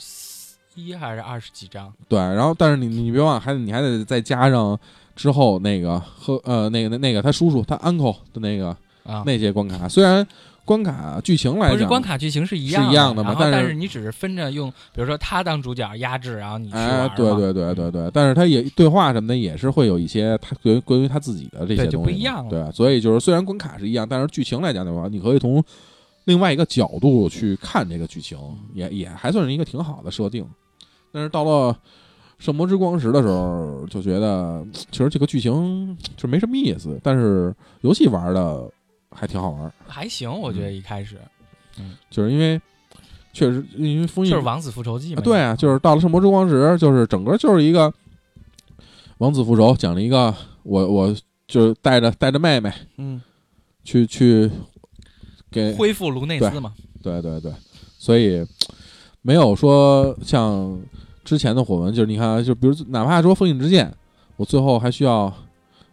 [0.75, 1.93] 一还是二十几张？
[2.07, 4.79] 对，然后但是你你别忘了，还得你还得再加上
[5.17, 8.69] 之后那个和呃那个那那个他叔叔他 uncle 的那个
[9.03, 10.25] 啊，那些关卡，虽然
[10.65, 22.49] 关卡剧情来不是讲关卡剧情是一是样一样的嘛但是但是你只是分着用，比如说他当主角压制，然后你去玩哎，对对对对对，但是他也对话什么的也是会有一些他关于关于他自己的这些就东西嘛不一样了。
[22.49, 25.63] 对，所以就是虽然关卡是一样，但是剧情来讲的话，你可以从
[26.25, 28.37] 另外一个角度去看这个剧情，
[28.73, 30.45] 也也还算是一个挺好的设定。
[31.11, 31.77] 但是到了
[32.39, 38.71] 圣魔之光石的时候，就觉得其实这个剧情就没什么意思，但是游戏玩的
[39.15, 41.17] 还挺好玩，还行，我觉得嗯一开始
[42.09, 42.59] 就是因为
[43.31, 45.21] 确实因为封印就是王子复仇记嘛。
[45.21, 47.91] 啊对啊，就是到了圣魔之光时，就是整个就是一个
[49.17, 50.33] 王子复仇，讲了一个
[50.63, 51.15] 我我
[51.47, 53.21] 就是带着带着妹妹嗯，
[53.83, 54.49] 去去
[55.49, 56.73] 给恢复卢内斯嘛。
[57.01, 57.51] 对对对，
[57.97, 58.45] 所以
[59.21, 60.79] 没有说像
[61.23, 63.93] 之前的火纹，就是你看，就比如哪怕说封印之剑，
[64.35, 65.33] 我最后还需要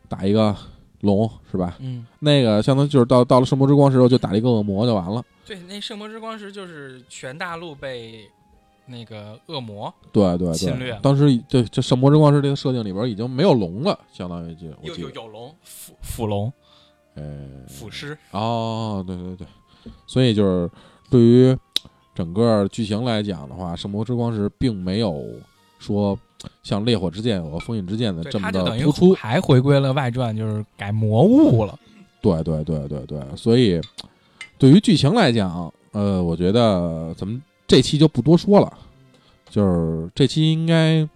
[0.08, 0.54] 打一个
[1.01, 1.76] 龙是吧？
[1.80, 5.22] 嗯，那个相当于就是到到了圣魔之光时候就打了一个恶魔就完了。
[5.46, 8.30] 对，那圣魔之光石就是全大陆被
[8.86, 16.53] 那个恶魔，对对侵略对，当时对这《圣魔之光》石这个设定里边已经没有龙了，相当于就我有，有有龙，腐腐龙，
[17.14, 19.46] 呃，腐尸，哦，对对对，
[20.07, 20.70] 所以就是
[21.11, 21.57] 对于
[22.14, 25.24] 整个剧情来讲的话，《圣魔之光》石并没有
[25.80, 26.16] 说
[26.62, 29.12] 像《烈火之剑》和《封印之剑》的，这么的突出。
[29.14, 31.76] 还回归了外传，就是改魔物了。
[32.22, 33.80] 对对对对对，所以
[34.58, 38.72] 对于剧情来讲，呃，我觉得咱们这期就不多说了，
[39.48, 41.08] 就是这期应该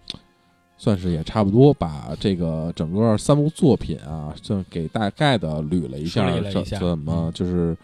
[0.77, 6.27] 算是也差不多把这个整个三部作品啊，就给大概的捋了一下，
[6.79, 7.77] 怎么嗯就是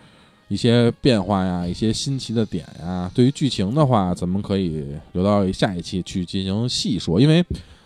[0.51, 3.09] 一些变化呀，一些新奇的点呀。
[3.15, 7.43] 对于剧情的话，咱们可以留到下一期去进行细说，因为。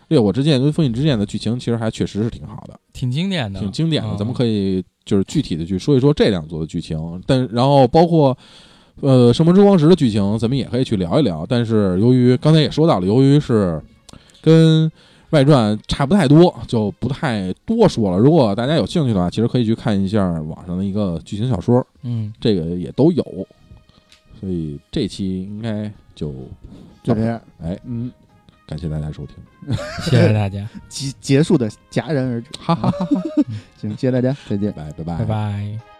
[0.10, 4.10] 烈火之剑跟封印之剑的剧情其实还确实是挺好的，挺经典的，挺经典的。
[4.10, 8.38] 嗯咱们可以就是具体的去说一说这两座的剧情，但然后包括
[9.02, 11.44] 呃《圣魔之光石》的剧情，咱们也可以去聊一聊。
[11.50, 13.82] 但是由于刚才也说到了，由于是
[14.44, 14.92] 跟
[15.32, 18.18] 外传差不太多，就不太多说了。
[18.18, 23.24] 如果大家有兴趣的话，其实可以去看一下网上的一个剧情小说，嗯，这个也都有。
[24.40, 26.34] 所以这期应该就
[27.02, 28.12] 就这样，哎，嗯，
[28.68, 29.36] 感谢大家收听，
[30.04, 32.50] 谢谢大家，结结束的戛然而止。
[32.60, 33.22] 哈哈哈哈，
[33.80, 34.72] 行，谢谢大家，再见。
[34.74, 35.95] 拜拜拜拜。